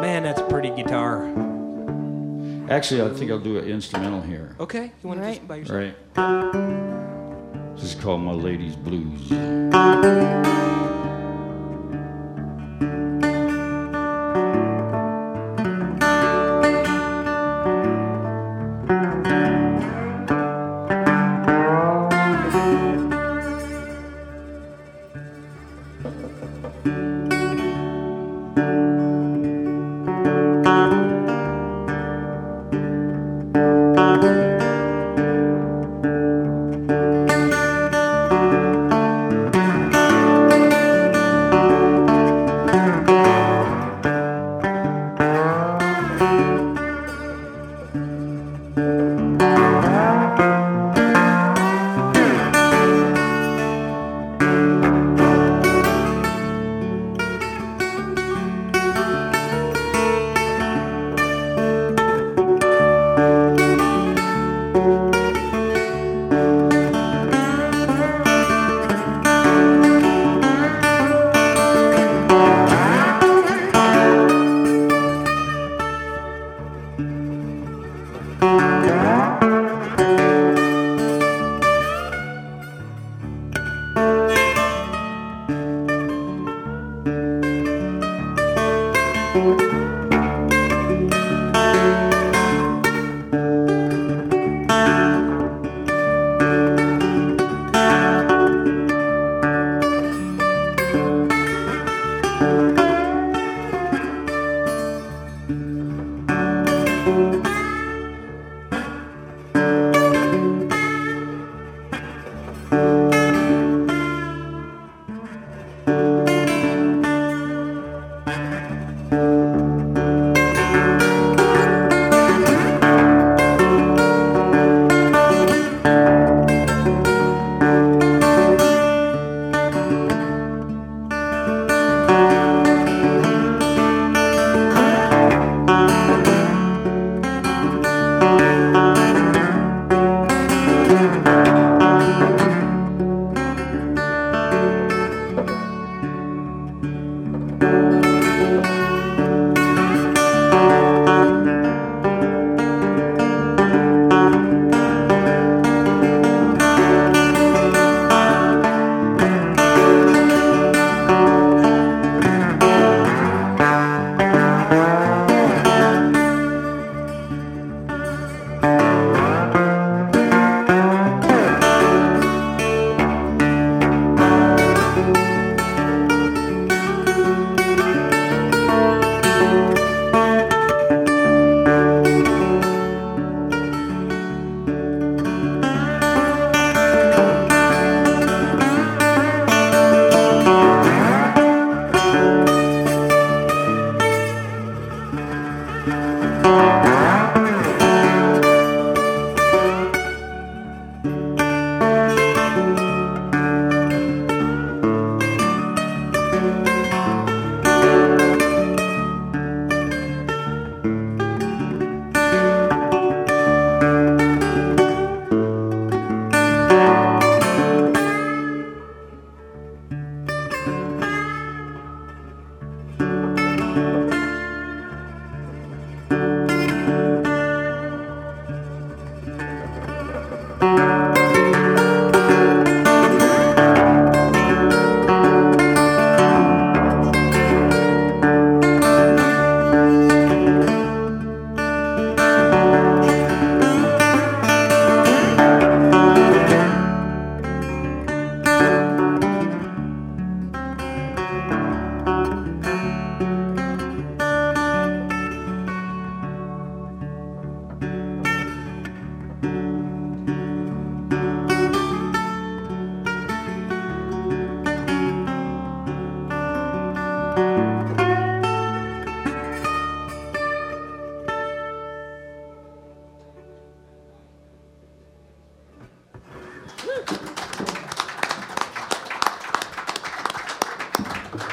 Man, 0.00 0.22
that's 0.22 0.40
a 0.40 0.44
pretty 0.44 0.70
guitar. 0.70 1.24
Actually, 2.70 3.02
I 3.02 3.08
think 3.12 3.32
I'll 3.32 3.40
do 3.40 3.58
an 3.58 3.64
instrumental 3.64 4.20
here. 4.20 4.54
Okay, 4.60 4.92
you 5.02 5.08
want 5.08 5.20
to 5.20 5.34
just 5.34 5.48
by 5.48 5.56
yourself? 5.56 5.94
Right. 6.14 7.74
This 7.74 7.82
is 7.82 7.94
called 8.00 8.20
My 8.20 8.32
Lady's 8.32 8.76
Blues. 8.76 9.32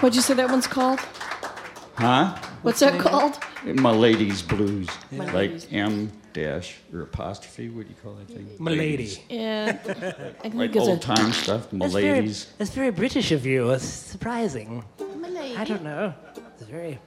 What'd 0.06 0.18
you 0.18 0.22
say 0.22 0.36
that 0.36 0.51
one's 0.51 0.68
called? 0.68 0.99
Huh? 1.95 2.38
What's 2.62 2.80
that 2.82 2.99
called? 2.99 3.39
My 3.64 3.89
Lady's 3.89 4.43
Blues. 4.43 4.88
My 5.12 5.26
like 5.32 5.74
M 5.74 6.12
dash 6.32 6.76
or 6.93 7.01
apostrophe. 7.01 7.70
What 7.70 7.88
do 7.88 7.89
you 7.89 7.95
call 8.03 8.14
that 8.14 8.28
thing? 8.28 8.47
Milady. 8.60 9.24
Yeah, 9.30 9.80
I 10.43 10.47
Like 10.53 10.76
it's 10.76 10.88
old 10.88 11.01
time 11.01 11.32
stuff. 11.32 11.74
My 11.74 11.88
ladies. 11.88 12.53
that's 12.60 12.70
very 12.70 12.91
British 12.91 13.32
of 13.32 13.47
you. 13.47 13.72
It's 13.72 13.84
surprising. 13.84 14.86
Milady. 14.99 15.58
I 15.58 15.64
don't 15.64 15.82
know. 15.82 16.14
It's 16.53 16.70
very. 16.70 16.99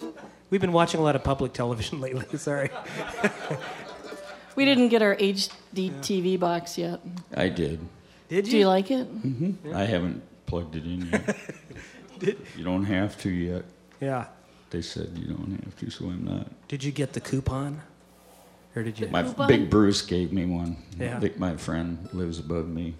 We've 0.50 0.60
been 0.60 0.72
watching 0.72 0.98
a 0.98 1.04
lot 1.04 1.14
of 1.14 1.22
public 1.22 1.52
television 1.52 2.00
lately. 2.06 2.36
Sorry. 2.36 2.68
We 4.56 4.64
didn't 4.64 4.88
get 4.88 5.02
our 5.02 5.14
HD 5.14 5.92
TV 6.00 6.36
box 6.36 6.76
yet. 6.76 6.98
I 7.32 7.48
did. 7.48 7.78
Did 8.28 8.46
you? 8.46 8.50
Do 8.50 8.58
you 8.58 8.66
like 8.66 8.90
it? 8.90 9.06
Mm-hmm. 9.06 9.72
I 9.72 9.84
haven't 9.84 10.20
plugged 10.46 10.74
it 10.74 10.82
in 10.82 11.06
yet. 11.12 11.36
You 12.22 12.64
don't 12.64 12.84
have 12.84 13.16
to 13.22 13.30
yet. 13.30 13.64
Yeah. 14.00 14.26
They 14.70 14.82
said 14.82 15.12
you 15.16 15.26
don't 15.26 15.60
have 15.64 15.76
to, 15.78 15.90
so 15.90 16.06
I'm 16.06 16.24
not. 16.24 16.68
Did 16.68 16.84
you 16.84 16.92
get 16.92 17.12
the 17.14 17.20
coupon, 17.20 17.80
or 18.76 18.82
did 18.82 18.98
you? 18.98 19.08
My 19.08 19.22
Coupon? 19.22 19.48
big 19.48 19.70
Bruce 19.70 20.02
gave 20.02 20.32
me 20.32 20.44
one. 20.44 20.76
Yeah. 20.98 21.16
I 21.16 21.20
think 21.20 21.38
my 21.38 21.56
friend 21.56 22.08
lives 22.12 22.38
above 22.38 22.68
me. 22.68 22.94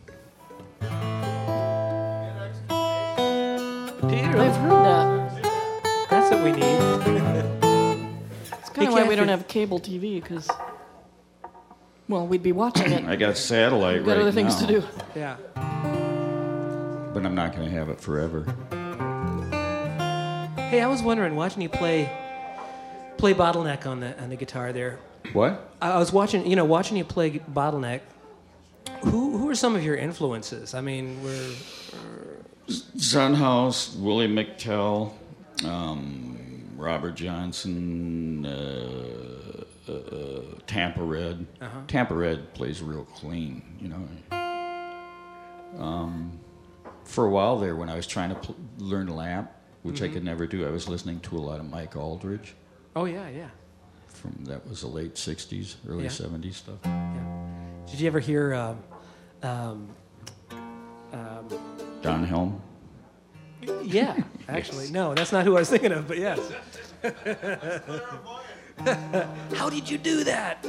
I've 4.01 4.57
heard 4.57 4.71
that. 4.71 6.07
That's 6.11 6.31
what 6.35 6.43
we 6.45 6.53
need. 6.53 6.79
It's 8.53 8.71
kind 8.71 8.89
of 8.89 8.95
why 8.95 9.07
we 9.07 9.17
don't 9.17 9.29
have 9.29 9.47
cable 9.49 9.79
TV 9.81 10.23
because, 10.23 10.49
well, 12.09 12.27
we'd 12.27 12.43
be 12.43 12.53
watching 12.53 12.93
it. 12.93 13.05
I 13.05 13.17
got 13.17 13.37
satellite 13.37 13.97
We've 13.97 14.07
got 14.07 14.13
right 14.13 14.21
other 14.23 14.33
things 14.33 14.61
now, 14.63 14.67
to 14.67 14.81
do. 14.81 14.87
Yeah. 15.15 15.37
but 17.13 17.27
I'm 17.27 17.35
not 17.35 17.55
going 17.55 17.69
to 17.69 17.75
have 17.75 17.89
it 17.89 18.01
forever. 18.01 18.47
Hey, 20.69 20.83
I 20.83 20.87
was 20.87 21.03
wondering, 21.03 21.35
watching 21.35 21.63
you 21.63 21.71
play, 21.71 22.11
play 23.17 23.33
bottleneck 23.33 23.87
on 23.87 24.01
the 24.01 24.21
on 24.23 24.29
the 24.29 24.37
guitar 24.37 24.71
there. 24.71 24.99
What? 25.33 25.75
I 25.81 25.99
was 25.99 26.13
watching, 26.13 26.47
you 26.47 26.57
know, 26.57 26.67
watching 26.67 26.99
you 26.99 27.05
play 27.05 27.39
bottleneck. 27.39 28.01
Who 29.01 29.39
who 29.39 29.49
are 29.49 29.55
some 29.55 29.75
of 29.75 29.83
your 29.83 29.97
influences? 29.97 30.75
I 30.75 30.83
mean, 30.83 31.23
we're 31.23 31.55
Son 32.99 33.33
House, 33.33 33.95
Willie 33.97 34.29
McTell, 34.29 35.15
um, 35.65 36.69
Robert 36.77 37.15
Johnson, 37.17 38.45
uh, 38.45 39.65
uh, 39.89 39.93
uh, 39.93 40.43
Tampa 40.67 41.03
Red. 41.03 41.47
Uh-huh. 41.63 41.81
Tampa 41.87 42.15
Red 42.15 42.53
plays 42.53 42.83
real 42.83 43.07
clean, 43.07 43.63
you 43.81 43.89
know. 43.89 44.07
Um, 45.83 46.39
for 47.05 47.25
a 47.25 47.31
while 47.31 47.59
there, 47.59 47.75
when 47.75 47.89
I 47.89 47.97
was 47.97 48.07
trying 48.07 48.29
to 48.29 48.35
pl- 48.35 48.57
learn 48.77 49.07
lap, 49.07 49.55
which 49.89 50.03
I 50.03 50.09
could 50.09 50.25
never 50.25 50.47
do, 50.47 50.67
I 50.67 50.71
was 50.71 50.89
listening 50.89 51.21
to 51.21 51.37
a 51.37 51.41
lot 51.41 51.59
of 51.61 51.69
Mike 51.69 51.95
Auldridge. 51.97 52.53
oh 52.95 53.07
yeah 53.07 53.29
yeah. 53.29 53.49
From 54.09 54.45
that 54.45 54.67
was 54.69 54.81
the 54.83 54.89
late 54.89 55.15
'60s, 55.15 55.77
early 55.89 56.05
Yeah. 56.05 56.11
'70s 56.11 56.55
stuff. 56.55 56.79
Did 57.91 58.01
you 58.01 58.07
ever 58.07 58.21
hear? 58.21 58.55
Um, 58.55 58.79
um, 59.43 59.89
um, 61.13 61.49
Don 62.03 62.25
Helm. 62.25 62.61
yeah, 63.83 64.17
actually, 64.49 64.91
no, 64.91 65.15
that's 65.15 65.33
not 65.33 65.45
who 65.45 65.57
I 65.57 65.61
was 65.61 65.71
thinking 65.71 65.93
of, 65.93 66.07
but 66.09 66.19
yes. 66.19 66.39
How 69.55 69.69
did 69.71 69.89
you 69.91 69.99
do 69.99 70.25
that? 70.25 70.65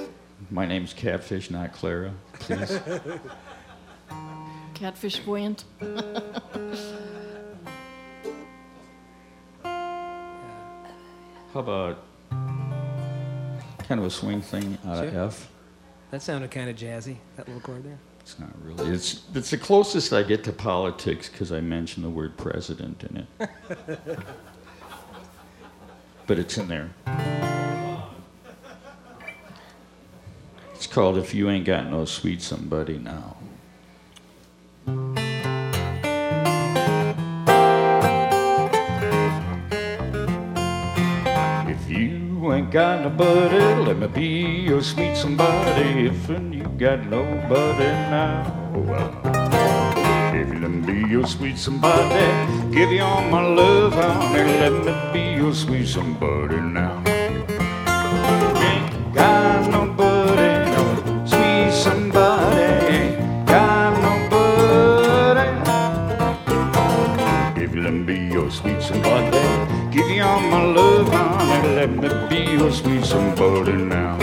My 0.52 0.66
name's 0.66 0.94
Catfish, 0.94 1.52
not 1.52 1.74
Clara. 1.74 2.12
Please. 2.34 2.80
Catfish 4.74 5.20
buoyant. 5.20 5.64
How 11.54 11.62
about 11.62 11.98
kind 13.88 14.00
of 14.00 14.06
a 14.06 14.10
swing 14.10 14.42
thing 14.42 14.78
out 14.86 15.04
of 15.04 15.12
Sure. 15.12 15.24
F? 15.26 15.50
That 16.12 16.22
sounded 16.22 16.52
kind 16.52 16.70
of 16.70 16.76
jazzy. 16.76 17.18
That 17.38 17.48
little 17.48 17.62
chord 17.62 17.84
there. 17.84 17.98
It's 18.20 18.38
not 18.40 18.50
really. 18.64 18.94
It's 18.94 19.22
it's 19.34 19.50
the 19.50 19.58
closest 19.58 20.14
I 20.14 20.22
get 20.22 20.44
to 20.44 20.52
politics 20.54 21.28
because 21.30 21.52
I 21.52 21.62
mention 21.62 22.04
the 22.04 22.10
word 22.10 22.38
president 22.38 23.04
in 23.04 23.18
it. 23.18 23.50
but 26.28 26.38
it's 26.38 26.58
in 26.58 26.68
there. 26.68 26.92
It's 30.76 30.86
called 30.86 31.18
"If 31.18 31.34
You 31.34 31.50
Ain't 31.50 31.66
Got 31.66 31.90
No 31.90 32.06
Sweet 32.06 32.42
Somebody 32.42 33.00
Now." 33.00 33.36
Got 42.72 43.02
nobody, 43.02 43.58
let 43.84 43.98
me 43.98 44.08
be 44.08 44.28
your 44.70 44.82
sweet 44.84 45.16
somebody. 45.16 46.06
If 46.08 46.30
you 46.30 46.64
got 46.78 47.04
nobody 47.06 47.86
now. 48.14 48.72
Oh, 48.76 48.94
if 50.36 50.48
you 50.48 50.60
let 50.60 50.70
me 50.70 50.82
be 50.86 51.00
your 51.10 51.26
sweet 51.26 51.58
somebody, 51.58 52.26
give 52.72 52.92
you 52.92 53.02
all 53.02 53.22
my 53.24 53.42
love, 53.42 53.94
honey. 53.94 54.44
Let 54.60 54.74
me 54.86 54.94
be 55.14 55.34
your 55.42 55.54
sweet 55.54 55.88
somebody 55.88 56.58
now. 56.58 57.02
Ain't 57.08 57.48
got 59.16 59.68
nobody, 59.72 60.70
no 60.70 61.26
sweet 61.26 61.72
somebody. 61.72 63.16
Got 63.48 63.94
nobody. 64.06 65.48
If 67.64 67.74
you 67.74 67.82
let 67.82 67.94
me 67.94 68.04
be 68.04 68.18
your 68.32 68.52
sweet 68.52 68.80
somebody, 68.82 69.40
give 69.92 70.08
you 70.10 70.22
all 70.22 70.40
my 70.40 70.64
love, 70.66 71.08
honey. 71.10 71.76
Let 71.76 71.90
me 71.90 72.10
be 72.30 72.49
your 72.60 72.72
sweet 72.72 73.06
somebody 73.06 73.72
now. 73.72 74.18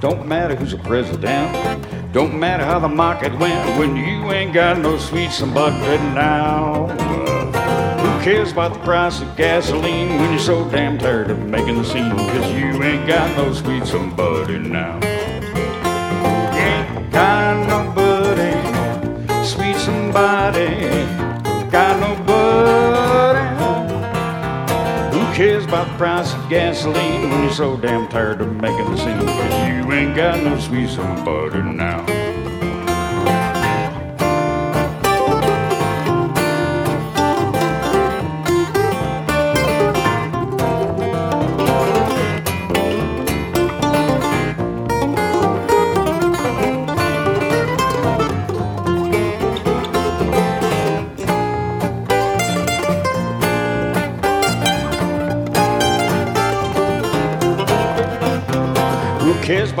Don't 0.00 0.26
matter 0.26 0.54
who's 0.54 0.70
the 0.70 0.78
president. 0.78 2.12
Don't 2.12 2.38
matter 2.38 2.64
how 2.64 2.78
the 2.78 2.88
market 2.88 3.36
went 3.38 3.78
when 3.78 3.96
you 3.96 4.30
ain't 4.30 4.54
got 4.54 4.78
no 4.78 4.96
sweet 4.96 5.32
somebody 5.32 5.76
now. 6.14 6.86
Who 6.86 8.24
cares 8.24 8.52
about 8.52 8.74
the 8.74 8.80
price 8.80 9.20
of 9.20 9.36
gasoline 9.36 10.08
when 10.20 10.30
you're 10.30 10.38
so 10.38 10.68
damn 10.70 10.98
tired 10.98 11.30
of 11.30 11.38
making 11.40 11.78
the 11.78 11.84
scene? 11.84 12.10
Cause 12.10 12.52
you 12.52 12.80
ain't 12.82 13.08
got 13.08 13.36
no 13.36 13.52
sweet 13.52 13.84
somebody 13.84 14.58
now. 14.58 15.00
Ain't 16.54 17.10
got 17.10 17.66
nobody, 17.66 18.52
sweet 19.44 19.76
somebody. 19.76 21.19
Cares 25.40 25.64
about 25.64 25.88
the 25.88 25.96
price 25.96 26.34
of 26.34 26.50
gasoline 26.50 27.30
when 27.30 27.42
you're 27.42 27.50
so 27.54 27.74
damn 27.78 28.06
tired 28.08 28.42
of 28.42 28.54
making 28.56 28.84
the 28.90 28.96
scene? 28.98 29.26
Cause 29.26 29.68
you 29.68 29.90
ain't 29.90 30.14
got 30.14 30.38
no 30.44 30.60
sweet 30.60 30.90
somebody 30.90 31.62
now. 31.62 32.19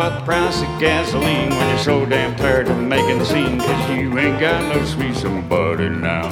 About 0.00 0.18
the 0.18 0.24
price 0.24 0.62
of 0.62 0.80
gasoline 0.80 1.50
when 1.50 1.68
you're 1.68 1.78
so 1.78 2.06
damn 2.06 2.34
tired 2.34 2.66
of 2.68 2.78
making 2.78 3.18
the 3.18 3.24
scene? 3.26 3.58
Cause 3.58 3.90
you 3.90 4.18
ain't 4.18 4.40
got 4.40 4.74
no 4.74 4.82
sweet 4.86 5.14
somebody 5.14 5.90
now. 5.90 6.24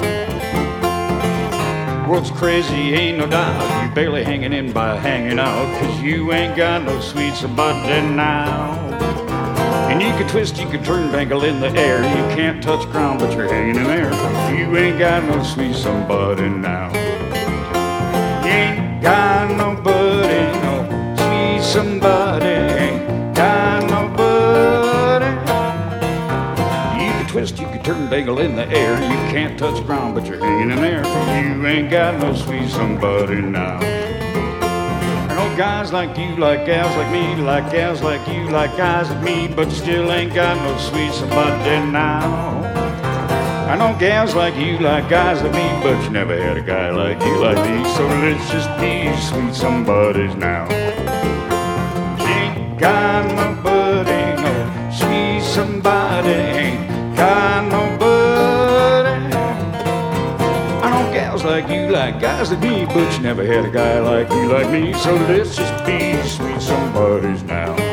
World's 2.09 2.31
crazy, 2.31 2.95
ain't 2.95 3.19
no 3.19 3.27
doubt. 3.27 3.85
You 3.87 3.93
barely 3.93 4.23
hanging 4.23 4.53
in 4.53 4.73
by 4.73 4.95
hanging 4.95 5.37
out. 5.37 5.79
Cause 5.79 6.01
you 6.01 6.33
ain't 6.33 6.57
got 6.57 6.81
no 6.81 6.99
sweet 6.99 7.35
somebody 7.35 8.01
now. 8.15 8.73
And 9.87 10.01
you 10.01 10.09
can 10.17 10.27
twist, 10.27 10.57
you 10.57 10.67
can 10.67 10.83
turn, 10.83 11.11
dangle 11.11 11.43
in 11.43 11.59
the 11.59 11.69
air. 11.69 11.99
You 11.99 12.35
can't 12.35 12.63
touch 12.63 12.89
ground, 12.89 13.19
but 13.19 13.31
you're 13.37 13.53
hanging 13.53 13.75
in 13.75 13.83
there. 13.83 14.11
You 14.51 14.75
ain't 14.77 14.97
got 14.97 15.23
no 15.25 15.43
sweet 15.43 15.75
somebody 15.75 16.49
now. 16.49 16.91
You 18.43 18.49
ain't 18.49 19.03
got 19.03 19.55
nobody, 19.55 20.41
no 20.63 21.15
sweet 21.17 21.63
somebody. 21.63 22.78
In 27.89 28.55
the 28.55 28.67
air. 28.69 28.93
You 29.01 29.17
can't 29.31 29.57
touch 29.57 29.83
ground, 29.85 30.15
but 30.15 30.25
you're 30.25 30.39
hanging 30.39 30.71
in 30.71 30.77
there. 30.77 31.03
You 31.55 31.65
ain't 31.65 31.89
got 31.89 32.19
no 32.19 32.35
sweet 32.35 32.69
somebody 32.69 33.41
now. 33.41 33.79
I 33.81 35.35
know 35.35 35.57
guys 35.57 35.91
like 35.91 36.17
you, 36.17 36.35
like 36.35 36.65
gals 36.65 36.95
like 36.95 37.11
me, 37.11 37.41
like 37.41 37.71
gals 37.71 38.01
like 38.01 38.27
you, 38.27 38.49
like 38.49 38.75
guys 38.77 39.09
like 39.09 39.23
me, 39.23 39.47
but 39.47 39.67
you 39.69 39.75
still 39.75 40.11
ain't 40.11 40.33
got 40.33 40.57
no 40.57 40.77
sweet 40.77 41.11
somebody 41.13 41.91
now. 41.91 42.63
I 43.69 43.75
know 43.75 43.97
gals 43.99 44.35
like 44.35 44.55
you 44.55 44.77
like 44.79 45.09
guys 45.09 45.41
like 45.41 45.53
me, 45.53 45.67
but 45.83 46.03
you 46.03 46.09
never 46.09 46.35
had 46.35 46.57
a 46.57 46.61
guy 46.61 46.89
like 46.91 47.19
you 47.21 47.37
like 47.39 47.57
me. 47.57 47.83
So 47.95 48.05
let's 48.05 48.51
just 48.51 48.69
be 48.79 49.11
sweet 49.27 49.55
somebodies 49.55 50.35
now. 50.35 50.67
Ain't 52.19 52.79
got 52.79 53.25
nobody, 53.35 54.08
like 62.11 62.21
guys 62.21 62.51
like 62.51 62.61
me, 62.61 62.85
but 62.85 63.13
you 63.13 63.19
never 63.19 63.45
had 63.45 63.65
a 63.65 63.69
guy 63.69 63.99
like 63.99 64.29
you 64.29 64.47
like 64.47 64.69
me. 64.71 64.93
So 64.93 65.13
let's 65.13 65.55
just 65.55 65.85
be 65.85 66.13
sweet 66.27 66.61
somebodies 66.61 67.43
now. 67.43 67.88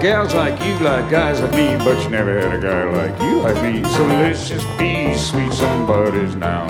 Gals 0.00 0.34
like 0.34 0.60
you 0.64 0.78
like 0.78 1.10
guys 1.10 1.40
like 1.40 1.52
me, 1.52 1.76
but 1.78 2.02
you 2.02 2.10
never 2.10 2.38
had 2.38 2.54
a 2.54 2.60
guy 2.60 2.84
like 2.84 3.20
you 3.20 3.40
like 3.40 3.60
me. 3.62 3.82
So 3.90 4.06
let's 4.06 4.48
just 4.48 4.66
be 4.78 5.14
sweet 5.16 5.52
somebodies 5.52 6.36
now. 6.36 6.66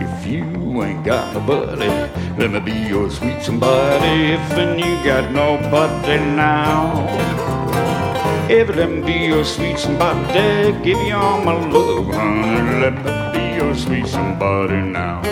If 0.00 0.26
you 0.26 0.44
ain't 0.82 1.04
got 1.04 1.32
nobody, 1.32 1.88
let 2.36 2.50
me 2.50 2.60
be 2.60 2.78
your 2.88 3.10
sweet 3.10 3.42
somebody. 3.42 4.34
If 4.34 4.52
and 4.52 4.78
you 4.78 5.02
got 5.02 5.32
nobody 5.32 6.18
now. 6.18 7.06
If 8.50 8.74
let 8.76 8.90
me 8.90 9.00
be 9.00 9.26
your 9.26 9.44
sweet 9.44 9.78
somebody, 9.78 10.72
give 10.84 11.00
you 11.06 11.14
all 11.14 11.40
my 11.42 11.54
love, 11.68 12.06
honey. 12.12 12.80
Let 12.80 12.94
me 12.94 13.38
be 13.38 13.56
your 13.56 13.74
sweet 13.74 14.06
somebody 14.06 14.82
now. 14.82 15.22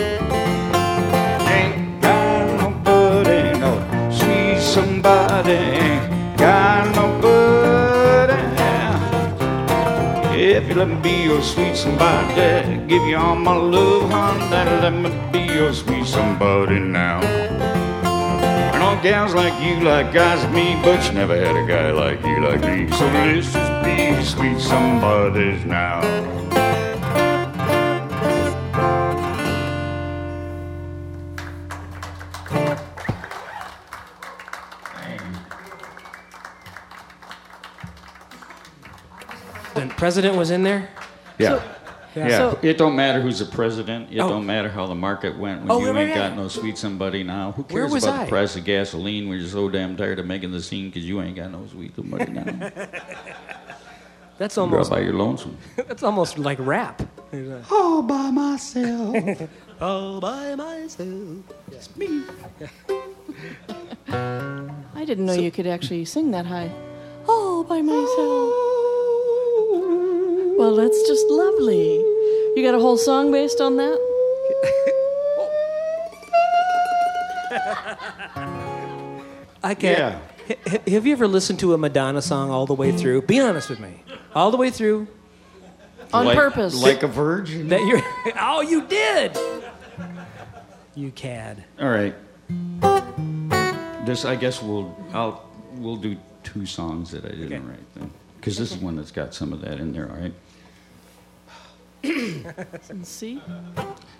Somebody. 4.59 5.78
Let 10.73 10.87
me 10.87 10.95
be 11.01 11.23
your 11.23 11.41
sweet 11.41 11.75
somebody, 11.75 12.77
give 12.87 13.03
you 13.03 13.17
all 13.17 13.35
my 13.35 13.55
love, 13.55 14.11
honey. 14.11 14.81
Let 14.81 14.93
me 14.93 15.09
be 15.31 15.53
your 15.53 15.73
sweet 15.73 16.05
somebody 16.05 16.79
now. 16.79 17.19
I 18.73 18.77
know 18.77 19.01
gals 19.01 19.33
like 19.33 19.59
you 19.61 19.83
like 19.83 20.13
guys 20.13 20.43
like 20.43 20.53
me, 20.53 20.79
but 20.83 21.05
you 21.07 21.13
never 21.13 21.35
had 21.35 21.55
a 21.55 21.65
guy 21.67 21.91
like 21.91 22.21
you 22.23 22.39
like 22.41 22.61
me. 22.61 22.89
So 22.95 23.05
let's 23.05 23.51
just 23.51 23.83
be 23.83 24.23
sweet 24.23 24.59
somebodies 24.59 25.65
now. 25.65 26.38
President 39.99 40.35
was 40.37 40.49
in 40.49 40.63
there. 40.63 40.89
Yeah. 41.37 41.55
Yeah. 42.15 42.27
Yeah, 42.27 42.37
So- 42.37 42.59
it 42.63 42.77
don't 42.77 42.95
matter 42.95 43.21
who's 43.21 43.37
the 43.39 43.45
president. 43.45 44.09
It 44.11 44.19
Oh. 44.19 44.29
don't 44.29 44.45
matter 44.45 44.67
how 44.67 44.87
the 44.87 44.95
market 44.95 45.37
went 45.37 45.61
when 45.61 45.71
Oh, 45.71 45.79
you 45.79 45.91
right, 45.91 46.07
ain't 46.07 46.17
right. 46.17 46.29
got 46.29 46.35
no 46.37 46.47
sweet 46.47 46.77
somebody 46.77 47.21
now. 47.23 47.51
Who 47.51 47.63
cares 47.63 47.93
about 47.93 48.19
I? 48.21 48.23
the 48.25 48.29
price 48.29 48.55
of 48.55 48.63
gasoline 48.65 49.29
when 49.29 49.37
you're 49.39 49.47
so 49.47 49.69
damn 49.69 49.95
tired 49.95 50.17
of 50.17 50.25
making 50.25 50.51
the 50.51 50.61
scene 50.61 50.87
because 50.89 51.05
you 51.05 51.21
ain't 51.21 51.35
got 51.35 51.51
no 51.51 51.67
sweet 51.71 51.95
somebody 51.95 52.31
now? 52.31 52.43
That's 54.39 54.55
You're 54.55 54.63
almost 54.63 54.89
all 54.89 54.97
by 54.97 55.03
your 55.03 55.13
lonesome. 55.13 55.57
that's 55.75 56.01
almost 56.01 56.39
like 56.39 56.57
rap. 56.61 57.01
All 57.69 58.01
by 58.01 58.31
myself. 58.31 59.41
All 59.81 60.19
by 60.21 60.55
myself. 60.55 61.43
It's 61.71 61.93
me. 61.97 62.23
I 64.09 65.03
didn't 65.05 65.25
know 65.25 65.33
you 65.33 65.51
could 65.51 65.67
actually 65.67 66.05
sing 66.05 66.31
that 66.31 66.45
high. 66.45 66.71
All 67.27 67.63
by 67.65 67.81
myself. 67.81 68.53
Well, 70.59 70.75
that's 70.75 71.07
just 71.07 71.25
lovely. 71.29 71.95
You 72.55 72.61
got 72.63 72.75
a 72.75 72.79
whole 72.81 72.97
song 72.97 73.31
based 73.31 73.61
on 73.61 73.77
that? 73.77 73.97
I 79.63 79.73
can't. 79.73 79.97
Yeah. 79.97 80.19
H- 80.49 80.57
h- 80.67 80.81
have 80.93 81.05
you 81.05 81.13
ever 81.13 81.27
listened 81.29 81.59
to 81.59 81.73
a 81.73 81.77
Madonna 81.77 82.21
song 82.21 82.49
all 82.51 82.65
the 82.65 82.73
way 82.73 82.91
through? 82.91 83.21
Be 83.21 83.39
honest 83.39 83.69
with 83.69 83.79
me. 83.79 84.03
All 84.35 84.51
the 84.51 84.57
way 84.57 84.69
through. 84.69 85.07
On 86.13 86.25
like, 86.25 86.35
purpose. 86.35 86.81
Like 86.81 87.03
a 87.03 87.07
virgin. 87.07 87.69
That 87.69 87.81
you're. 87.85 88.01
Oh, 88.39 88.59
you 88.61 88.85
did. 88.85 89.37
You 90.95 91.11
cad. 91.11 91.63
All 91.79 91.87
right. 91.89 92.15
This, 94.05 94.25
I 94.25 94.35
guess, 94.35 94.61
we'll 94.61 94.93
I'll 95.13 95.47
we'll 95.75 95.95
do 95.95 96.17
two 96.43 96.65
songs 96.65 97.11
that 97.11 97.23
I 97.23 97.29
didn't 97.29 97.45
Okay. 97.53 97.59
write 97.59 97.93
then, 97.95 98.11
because 98.37 98.57
this 98.57 98.71
is 98.71 98.77
one 98.77 98.95
that's 98.97 99.11
got 99.11 99.33
some 99.33 99.53
of 99.53 99.61
that 99.61 99.79
in 99.79 99.93
there. 99.93 100.09
All 100.09 100.17
right. 100.17 100.33
And 102.03 103.05
see? 103.05 103.41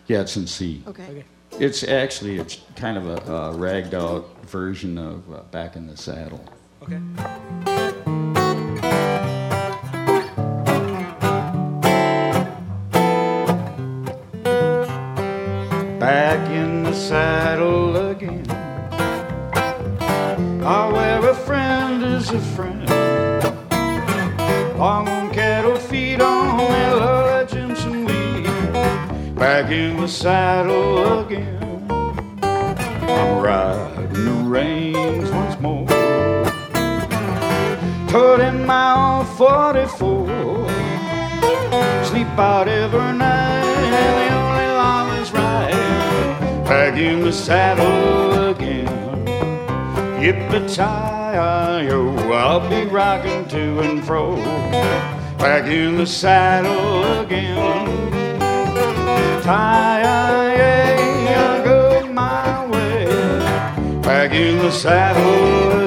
Yeah, 0.08 0.22
it's 0.22 0.38
in 0.38 0.48
C. 0.48 0.84
Okay. 0.88 1.04
Okay. 1.04 1.24
It's 1.60 1.84
actually 1.84 2.40
it's 2.40 2.62
kind 2.76 2.98
of 2.98 3.08
a, 3.08 3.34
a 3.34 3.54
ragged 3.54 3.94
out 3.94 4.46
version 4.46 4.98
of 4.98 5.32
uh, 5.32 5.42
Back 5.52 5.76
in 5.76 5.88
the 5.88 5.98
Saddle. 5.98 6.44
Okay. 6.84 7.00
back 16.00 16.50
in 16.50 16.84
the 16.84 16.94
saddle 16.94 17.96
again. 18.10 18.46
Ah, 20.64 20.90
where 20.92 21.30
a 21.30 21.36
friend 21.36 22.04
is 22.04 22.32
a 22.32 22.40
friend. 22.40 22.90
Long 24.80 25.19
Back 29.60 29.72
in 29.72 29.98
the 29.98 30.08
saddle 30.08 31.20
again. 31.20 31.86
I'm 32.42 33.44
riding 33.44 34.24
the 34.24 34.32
reins 34.48 35.30
once 35.32 35.60
more. 35.60 35.86
In 38.40 38.66
my 38.66 39.18
old 39.18 39.28
44. 39.38 40.30
Sleep 42.06 42.28
out 42.40 42.70
every 42.70 43.12
night. 43.18 43.66
and 43.66 44.20
The 44.22 44.34
only 44.34 44.68
law 44.80 45.12
is 45.16 45.34
right. 45.34 46.64
Back 46.64 46.98
in 46.98 47.20
the 47.24 47.34
saddle 47.34 48.52
again. 48.52 48.88
Yippee-ki-yo, 50.22 52.16
oh, 52.18 52.32
I'll 52.32 52.70
be 52.70 52.86
rocking 52.86 53.46
to 53.50 53.82
and 53.82 54.06
fro. 54.06 54.38
Back 55.38 55.66
in 55.66 55.98
the 55.98 56.08
saddle 56.08 57.20
again. 57.20 58.09
I 59.50 60.04
go 61.64 62.08
my 62.14 62.68
way. 62.68 63.06
Back 64.02 64.32
in 64.34 64.60
the 64.60 64.72
saddle 64.72 65.79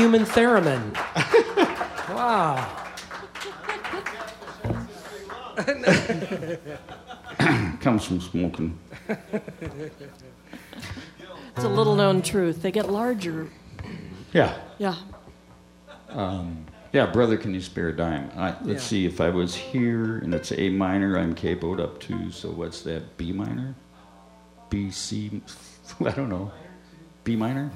human 0.00 0.24
theremin. 0.24 0.94
wow. 2.08 2.56
Comes 7.80 8.04
from 8.06 8.20
smoking. 8.22 8.78
It's 9.08 9.18
a 11.64 11.68
little 11.68 11.94
known 11.96 12.22
truth. 12.22 12.62
They 12.62 12.70
get 12.72 12.88
larger. 12.90 13.48
Yeah. 14.32 14.56
Yeah. 14.78 14.94
Um, 16.08 16.64
yeah, 16.94 17.04
brother, 17.06 17.36
can 17.36 17.52
you 17.52 17.60
spare 17.60 17.88
a 17.90 17.96
dime? 17.96 18.30
I, 18.36 18.54
let's 18.62 18.84
Yeah. 18.84 18.88
see, 18.88 19.04
if 19.06 19.20
I 19.20 19.28
was 19.28 19.54
here 19.54 20.16
and 20.18 20.34
it's 20.34 20.50
A 20.52 20.70
minor, 20.70 21.18
I'm 21.18 21.34
capoed 21.34 21.78
up 21.78 22.00
to, 22.00 22.30
so 22.30 22.50
what's 22.50 22.80
that? 22.82 23.18
B 23.18 23.32
minor? 23.32 23.74
B, 24.70 24.90
C? 24.90 25.42
I 26.00 26.10
don't 26.12 26.30
know. 26.30 26.50
B 27.24 27.36
minor? 27.36 27.70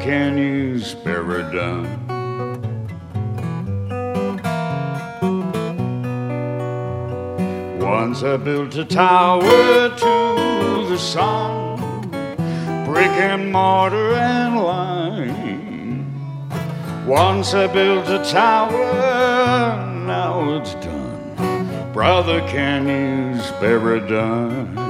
Can 0.00 0.38
you 0.38 0.78
spare 0.78 1.40
a 1.40 1.42
dime? 1.52 2.08
Once 7.78 8.22
I 8.22 8.38
built 8.38 8.74
a 8.76 8.84
tower 8.86 9.40
to 9.42 10.86
the 10.88 10.96
sun, 10.98 12.08
brick 12.86 13.12
and 13.28 13.52
mortar 13.52 14.14
and 14.14 14.56
lime. 14.56 16.06
Once 17.06 17.52
I 17.52 17.66
built 17.66 18.08
a 18.08 18.24
tower, 18.24 19.86
now 20.06 20.56
it's 20.56 20.74
done. 20.76 21.92
Brother, 21.92 22.40
can 22.48 22.88
you 22.88 23.38
spare 23.42 23.96
a 23.96 24.08
dime? 24.08 24.89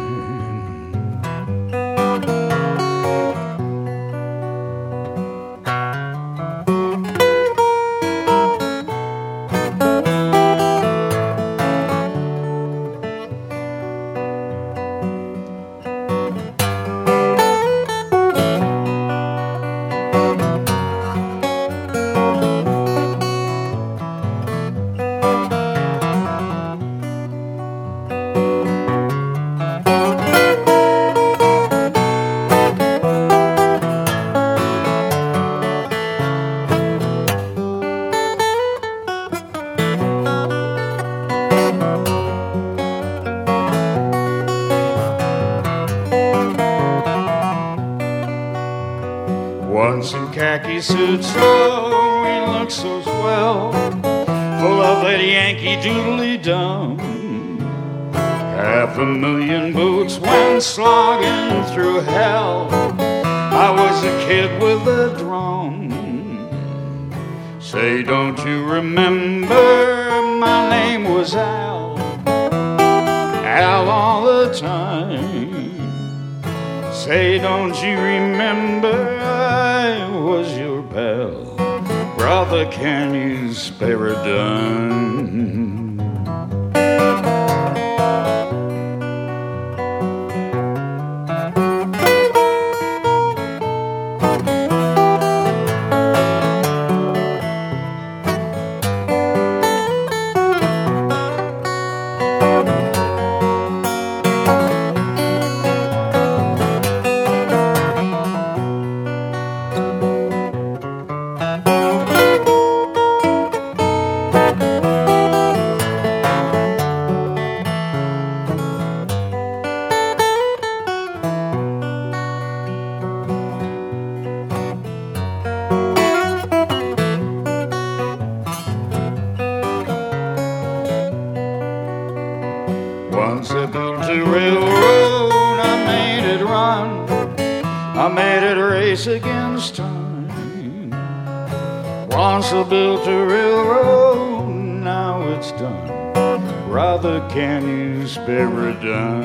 Can 147.32 147.62
you 147.68 148.08
spare 148.08 148.70
a 148.70 148.74
dime? 148.74 149.19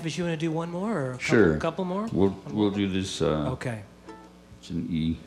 Catfish, 0.00 0.16
you 0.16 0.24
want 0.24 0.32
to 0.40 0.46
do 0.46 0.50
one 0.50 0.70
more 0.70 0.90
or 0.98 1.10
a 1.10 1.12
couple, 1.12 1.20
Sure. 1.26 1.56
couple 1.58 1.84
more? 1.84 2.08
We'll 2.10 2.34
we'll 2.50 2.70
do 2.70 2.88
this. 2.88 3.20
Uh, 3.20 3.50
Okay. 3.52 3.82
It's 4.58 4.70
an 4.70 4.88
E. 4.90 5.18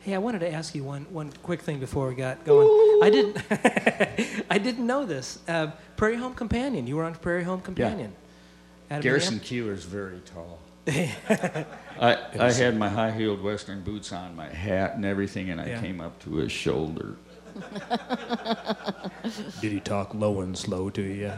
Hey, 0.00 0.14
I 0.14 0.18
wanted 0.18 0.40
to 0.40 0.52
ask 0.52 0.74
you 0.74 0.84
one, 0.84 1.06
one 1.10 1.32
quick 1.42 1.62
thing 1.62 1.78
before 1.80 2.08
we 2.08 2.14
got 2.14 2.44
going. 2.44 2.68
I 3.02 3.08
didn't 3.10 3.38
I 4.50 4.58
didn't 4.58 4.86
know 4.86 5.06
this. 5.06 5.38
Uh, 5.48 5.68
Prairie 5.96 6.16
Home 6.16 6.34
Companion. 6.34 6.86
You 6.86 6.96
were 6.96 7.04
on 7.04 7.14
Prairie 7.14 7.44
Home 7.44 7.62
Companion. 7.62 8.12
Out 8.90 8.98
of 8.98 9.02
Garrison 9.02 9.40
Keillor's 9.40 9.84
very 9.84 10.20
tall. 10.20 10.58
I, 11.98 12.18
I 12.38 12.52
had 12.52 12.76
my 12.76 12.90
high 12.90 13.12
heeled 13.12 13.42
Western 13.42 13.82
boots 13.82 14.12
on, 14.12 14.36
my 14.36 14.48
hat 14.50 14.94
and 14.96 15.06
everything, 15.06 15.48
and 15.50 15.58
I 15.60 15.68
Yeah. 15.68 15.80
came 15.80 16.02
up 16.02 16.18
to 16.24 16.34
his 16.36 16.52
shoulder. 16.52 17.16
Did 19.62 19.72
he 19.72 19.80
talk 19.80 20.14
low 20.14 20.42
and 20.42 20.56
slow 20.56 20.90
to 20.90 21.02
you? 21.02 21.32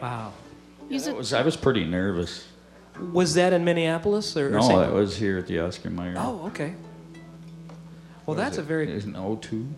Wow. 0.00 0.32
He's 0.88 1.04
That 1.06 1.16
was, 1.16 1.32
I 1.32 1.42
was 1.42 1.56
pretty 1.56 1.84
nervous. 1.84 2.46
Was 3.12 3.34
that 3.34 3.52
in 3.52 3.64
Minneapolis 3.64 4.36
or? 4.36 4.48
or 4.48 4.50
No, 4.50 4.60
St. 4.60 4.78
that 4.80 4.92
was 4.92 5.16
here 5.16 5.38
at 5.38 5.46
the 5.46 5.60
Oscar 5.60 5.90
Mayer. 5.90 6.14
Oh, 6.16 6.46
okay. 6.46 6.74
Well, 8.26 8.36
that's 8.36 8.58
a 8.58 8.62
very 8.62 8.90
Isn't 8.92 9.14
O2? 9.14 9.70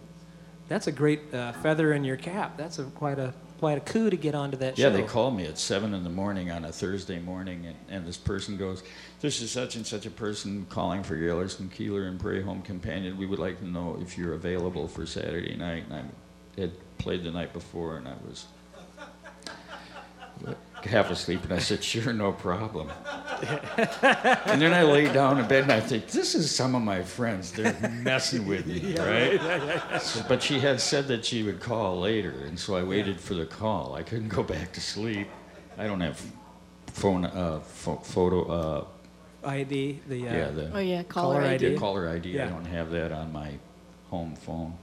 that's 0.69 0.87
a 0.87 0.93
great 0.93 1.33
uh, 1.35 1.53
feather 1.53 1.93
in 1.93 2.05
your 2.05 2.17
cap. 2.17 2.57
That's 2.57 2.79
a 2.79 2.85
quite 2.85 3.19
a 3.19 3.33
quite 3.61 3.77
a 3.77 3.81
coup 3.81 4.09
to 4.11 4.17
get 4.17 4.35
onto 4.35 4.57
that 4.57 4.79
Yeah, 4.79 4.87
show. 4.87 4.91
Yeah, 4.91 4.97
they 5.03 5.07
called 5.07 5.37
me 5.37 5.45
at 5.47 5.59
seven 5.59 5.93
in 5.95 6.03
the 6.03 6.11
morning 6.11 6.51
on 6.51 6.65
a 6.65 6.73
Thursday 6.73 7.19
morning, 7.21 7.67
and, 7.67 7.77
and 7.89 8.07
this 8.07 8.17
person 8.17 8.57
goes, 8.57 8.83
"This 9.21 9.41
is 9.43 9.51
such 9.53 9.77
and 9.77 9.87
such 9.87 10.07
a 10.07 10.11
person 10.11 10.67
calling 10.71 11.03
for 11.05 11.15
Yellerson 11.17 11.69
Keillor 11.71 12.09
and 12.09 12.19
Prairie 12.19 12.43
Home 12.43 12.63
Companion. 12.63 13.19
We 13.19 13.27
would 13.27 13.39
like 13.39 13.59
to 13.61 13.67
know 13.69 13.99
if 14.01 14.17
you're 14.19 14.35
available 14.35 14.89
for 14.89 15.07
Saturday 15.07 15.55
night." 15.57 15.85
And 15.91 15.95
I 16.57 16.61
had 16.61 16.73
played 16.99 17.23
the 17.23 17.31
night 17.31 17.53
before, 17.53 17.99
and 17.99 18.09
I 18.09 18.15
was 18.27 18.47
half 20.85 21.11
asleep, 21.11 21.43
and 21.45 21.53
I 21.53 21.59
said, 21.59 21.83
"Sure, 21.85 22.13
no 22.13 22.33
problem." 22.33 22.91
and 23.43 24.61
then 24.61 24.73
I 24.73 24.83
lay 24.83 25.13
down 25.13 25.39
in 25.39 25.47
bed, 25.47 25.65
and 25.65 25.73
I 25.73 25.81
think, 25.81 26.09
"This 26.09 26.35
is 26.35 26.55
some 26.55 26.75
of 26.75 26.83
my 26.83 27.03
friends. 27.03 27.53
They're 27.53 27.77
messing 28.03 28.47
with 28.47 28.67
me, 28.67 28.95
right?" 28.99 30.01
So, 30.01 30.25
but 30.29 30.43
she 30.43 30.59
had 30.59 30.81
said 30.81 31.09
that 31.09 31.25
she 31.25 31.43
would 31.43 31.61
call 31.61 32.01
later, 32.01 32.45
and 32.47 32.59
so 32.59 32.77
I 32.77 32.83
waited 32.83 33.21
for 33.21 33.35
the 33.35 33.47
call. 33.47 33.95
I 33.95 34.03
couldn't 34.03 34.29
go 34.29 34.43
back 34.43 34.73
to 34.73 34.81
sleep. 34.81 35.29
I 35.79 35.87
don't 35.87 36.01
have 36.01 36.21
phone, 36.89 37.25
uh, 37.25 37.61
pho- 37.61 38.03
photo, 38.03 38.45
uh, 38.45 38.85
ID 39.49 40.01
the 40.09 40.29
uh, 40.29 40.33
yeah, 40.33 40.51
the 40.51 40.71
oh 40.75 40.79
yeah, 40.79 41.03
caller, 41.05 41.37
Caller 41.41 41.47
ID. 41.47 41.67
ID. 41.67 41.77
caller 41.79 42.09
ID. 42.09 42.41
I 42.41 42.47
don't 42.47 42.67
have 42.67 42.91
that 42.91 43.13
on 43.13 43.33
my 43.33 43.53
home 44.11 44.35
phone. 44.35 44.75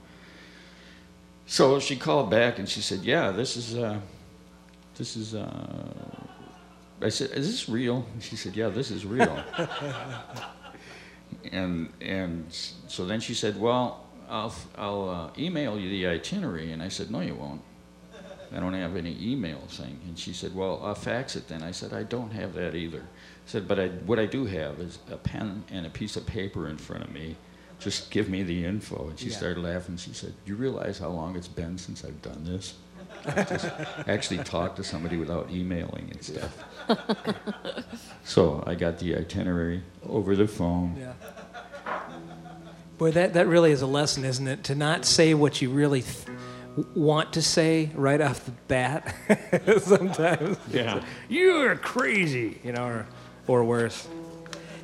So 1.46 1.80
she 1.80 1.96
called 1.96 2.30
back 2.30 2.58
and 2.58 2.68
she 2.68 2.80
said, 2.80 3.00
"Yeah, 3.00 3.30
this 3.30 3.56
is, 3.56 3.76
uh, 3.76 4.00
this 4.98 5.16
is." 5.16 5.34
Uh, 5.34 5.46
I 7.00 7.08
said, 7.08 7.30
"Is 7.30 7.46
this 7.50 7.68
real?" 7.68 8.04
And 8.12 8.22
she 8.22 8.36
said, 8.36 8.54
"Yeah, 8.56 8.68
this 8.68 8.90
is 8.90 9.06
real." 9.06 9.42
and 11.52 11.92
and 12.00 12.46
so 12.88 13.06
then 13.06 13.20
she 13.20 13.34
said, 13.34 13.58
"Well, 13.60 14.04
I'll 14.28 14.54
I'll 14.76 15.08
uh, 15.08 15.30
email 15.40 15.78
you 15.78 15.88
the 15.88 16.06
itinerary." 16.06 16.72
And 16.72 16.82
I 16.82 16.88
said, 16.88 17.10
"No, 17.10 17.20
you 17.20 17.34
won't. 17.34 17.62
I 18.52 18.60
don't 18.60 18.74
have 18.74 18.96
any 18.96 19.16
email 19.20 19.60
thing." 19.68 19.98
And 20.06 20.18
she 20.18 20.32
said, 20.32 20.54
"Well, 20.54 20.80
I'll 20.82 20.94
fax 20.94 21.36
it 21.36 21.48
then." 21.48 21.62
I 21.62 21.70
said, 21.70 21.92
"I 21.92 22.02
don't 22.02 22.30
have 22.32 22.54
that 22.54 22.74
either." 22.74 23.00
I 23.02 23.46
said, 23.50 23.68
"But 23.68 23.78
I, 23.78 23.88
what 23.88 24.18
I 24.18 24.26
do 24.26 24.46
have 24.46 24.80
is 24.80 24.98
a 25.10 25.16
pen 25.16 25.64
and 25.70 25.86
a 25.86 25.90
piece 25.90 26.16
of 26.16 26.26
paper 26.26 26.68
in 26.68 26.76
front 26.78 27.04
of 27.04 27.12
me. 27.12 27.36
Just 27.78 28.10
give 28.10 28.28
me 28.28 28.42
the 28.42 28.64
info." 28.64 29.08
And 29.10 29.18
she 29.18 29.28
Yeah. 29.28 29.36
started 29.36 29.62
laughing. 29.62 29.96
She 29.98 30.12
said, 30.12 30.34
"You 30.46 30.56
realize 30.56 30.98
how 30.98 31.10
long 31.10 31.36
it's 31.36 31.48
been 31.48 31.78
since 31.78 32.04
I've 32.04 32.20
done 32.22 32.44
this?" 32.44 32.74
Just 33.48 33.66
actually 34.06 34.38
talk 34.44 34.76
to 34.76 34.84
somebody 34.84 35.16
without 35.16 35.50
emailing 35.50 36.10
and 36.10 36.22
stuff. 36.22 36.64
so 38.24 38.62
I 38.66 38.74
got 38.74 38.98
the 38.98 39.16
itinerary 39.16 39.82
over 40.06 40.36
the 40.36 40.48
phone. 40.48 40.96
Yeah. 40.98 41.12
Boy, 42.98 43.12
that, 43.12 43.34
that 43.34 43.46
really 43.46 43.70
is 43.70 43.82
a 43.82 43.86
lesson, 43.86 44.24
isn't 44.24 44.48
it? 44.48 44.64
To 44.64 44.74
not 44.74 45.04
say 45.04 45.32
what 45.32 45.62
you 45.62 45.70
really 45.70 46.02
th- 46.02 46.26
want 46.94 47.32
to 47.34 47.42
say 47.42 47.90
right 47.94 48.20
off 48.20 48.44
the 48.44 48.50
bat. 48.66 49.14
Sometimes. 49.82 50.58
Yeah. 50.70 51.04
You're 51.28 51.76
crazy, 51.76 52.58
you 52.64 52.72
know, 52.72 52.84
or, 52.86 53.06
or 53.46 53.64
worse. 53.64 54.08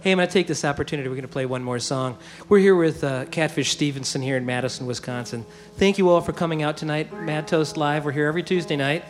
Hey, 0.05 0.13
I'm 0.13 0.19
going 0.19 0.29
to 0.29 0.33
take 0.35 0.47
this 0.47 0.67
opportunity. 0.67 1.09
We're 1.09 1.15
going 1.15 1.23
to 1.23 1.33
play 1.33 1.47
one 1.47 1.65
more 1.65 1.79
song. 1.79 2.19
We're 2.51 2.59
here 2.59 2.75
with 2.77 3.03
uh, 3.03 3.25
Catfish 3.25 3.71
Stevenson 3.71 4.21
here 4.21 4.37
in 4.37 4.45
Madison, 4.45 4.85
Wisconsin. 4.85 5.47
Thank 5.79 5.97
you 5.97 6.11
all 6.11 6.21
for 6.21 6.35
coming 6.35 6.63
out 6.63 6.77
tonight. 6.77 7.11
Mad 7.23 7.49
Toast 7.49 7.79
Live. 7.79 8.05
We're 8.05 8.13
here 8.13 8.27
every 8.27 8.43
Tuesday 8.43 8.77
night. 8.77 9.03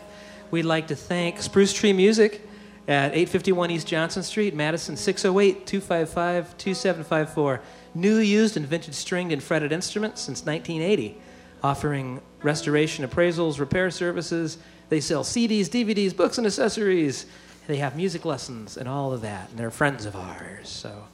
We'd 0.52 0.62
like 0.62 0.86
to 0.86 0.94
thank 0.94 1.42
Spruce 1.42 1.72
Tree 1.72 1.92
Music 1.92 2.46
at 2.86 3.06
851 3.06 3.72
East 3.72 3.88
Johnson 3.88 4.22
Street, 4.22 4.54
Madison 4.54 4.96
608 4.96 5.66
255 5.66 6.56
2754. 6.58 7.60
New, 7.96 8.18
used, 8.18 8.56
and 8.56 8.64
vintage 8.64 8.94
stringed 8.94 9.32
and 9.32 9.42
fretted 9.42 9.72
instruments 9.72 10.20
since 10.20 10.46
1980, 10.46 11.18
offering 11.64 12.20
restoration 12.44 13.04
appraisals, 13.04 13.58
repair 13.58 13.90
services. 13.90 14.58
They 14.90 15.00
sell 15.00 15.24
CDs, 15.24 15.64
DVDs, 15.64 16.16
books, 16.16 16.38
and 16.38 16.46
accessories. 16.46 17.26
They 17.66 17.76
have 17.76 17.96
music 17.96 18.24
lessons 18.24 18.76
and 18.76 18.88
all 18.88 19.12
of 19.12 19.22
that, 19.22 19.50
and 19.50 19.58
they're 19.58 19.70
friends 19.70 20.04
of 20.04 20.14
ours. 20.16 20.68
So, 20.68 21.04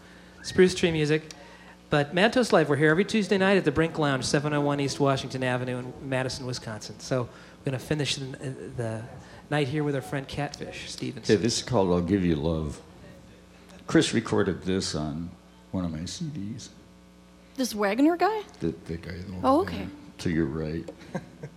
Spruce 0.43 0.75
Tree 0.75 0.91
Music. 0.91 1.23
But 1.91 2.15
Mad 2.15 2.33
Toast 2.33 2.53
Live, 2.53 2.69
we're 2.69 2.77
here 2.77 2.91
every 2.91 3.05
Tuesday 3.05 3.37
night 3.39 3.57
at 3.57 3.65
the 3.65 3.73
Brink 3.73 3.99
Lounge, 3.99 4.25
701 4.25 4.81
East 4.81 5.01
Washington 5.01 5.43
Avenue 5.43 5.79
in 5.79 5.93
Madison, 6.09 6.47
Wisconsin. 6.47 6.99
So, 7.01 7.23
we're 7.65 7.73
going 7.73 7.79
to 7.79 7.85
finish 7.85 8.17
the, 8.17 8.25
the 8.77 9.03
night 9.51 9.69
here 9.69 9.85
with 9.85 9.95
our 9.95 10.01
friend 10.03 10.27
Catfish 10.27 10.91
Stevenson. 10.91 11.35
Okay, 11.37 11.43
this 11.43 11.59
is 11.59 11.63
called 11.63 11.91
I'll 11.91 12.01
Give 12.01 12.25
You 12.25 12.37
Love. 12.37 12.81
Chris 13.87 14.15
recorded 14.15 14.63
this 14.63 14.95
on 14.95 15.31
one 15.73 15.85
of 15.85 15.91
my 15.93 15.99
CDs. 16.01 16.69
This 17.57 17.75
Wagner 17.75 18.17
guy? 18.17 18.41
The, 18.61 18.73
the 18.87 18.97
guy 18.97 19.11
over 19.11 19.41
Oh, 19.43 19.65
there, 19.65 19.75
okay. 19.75 19.87
To 20.19 20.31
your 20.31 20.47
right. 20.47 20.89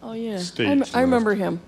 Oh 0.01 0.13
yeah, 0.13 0.37
Stage 0.37 0.89
I. 0.93 0.99
I 0.99 1.01
remember 1.01 1.33
him. 1.35 1.61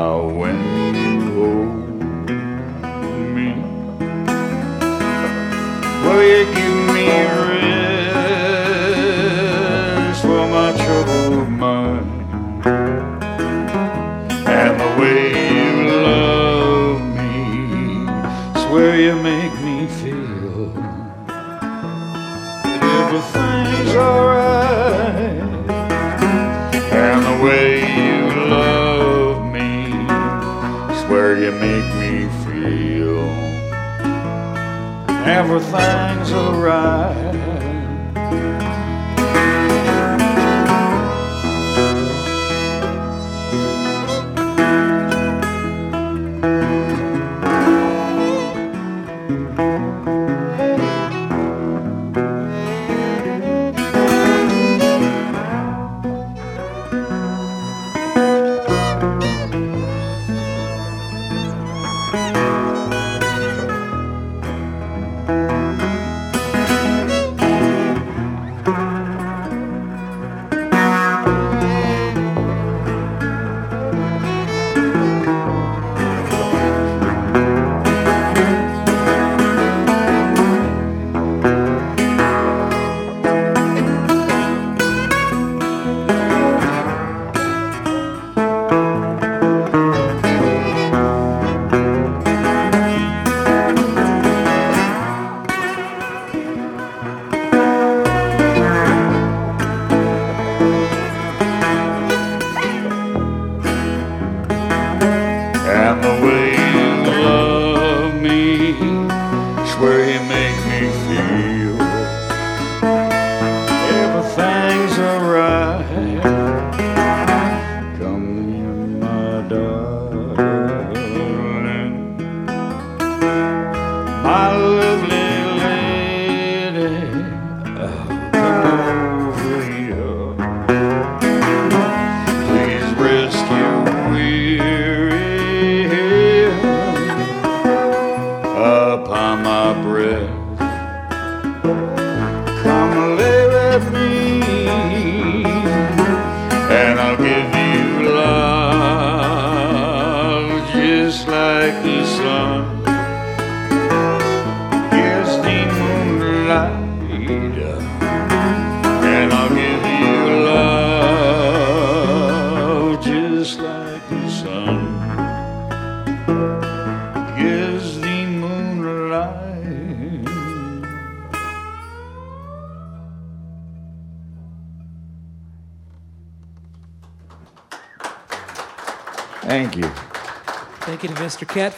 now. 0.00 0.49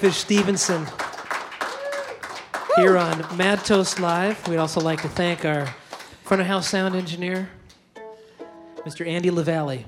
Fish 0.03 0.17
Stevenson 0.17 0.85
here 2.75 2.99
on 2.99 3.25
Mad 3.37 3.65
Toast 3.65 4.01
Live. 4.01 4.49
We'd 4.49 4.57
also 4.57 4.81
like 4.81 5.01
to 5.03 5.09
thank 5.09 5.45
our 5.45 5.67
front 6.25 6.41
of 6.41 6.49
house 6.49 6.69
sound 6.69 6.97
engineer, 6.97 7.49
Mr. 8.79 9.07
Andy 9.07 9.31
LaValle, 9.31 9.87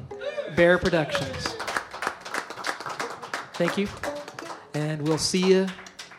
Bear 0.55 0.79
Productions. 0.79 1.57
Thank 3.55 3.77
you, 3.77 3.89
and 4.75 5.03
we'll 5.03 5.19
see 5.19 5.49
you 5.49 5.67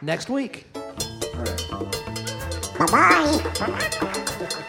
next 0.02 0.30
week. 0.30 0.68
Bye 2.78 2.88
bye. 2.92 4.62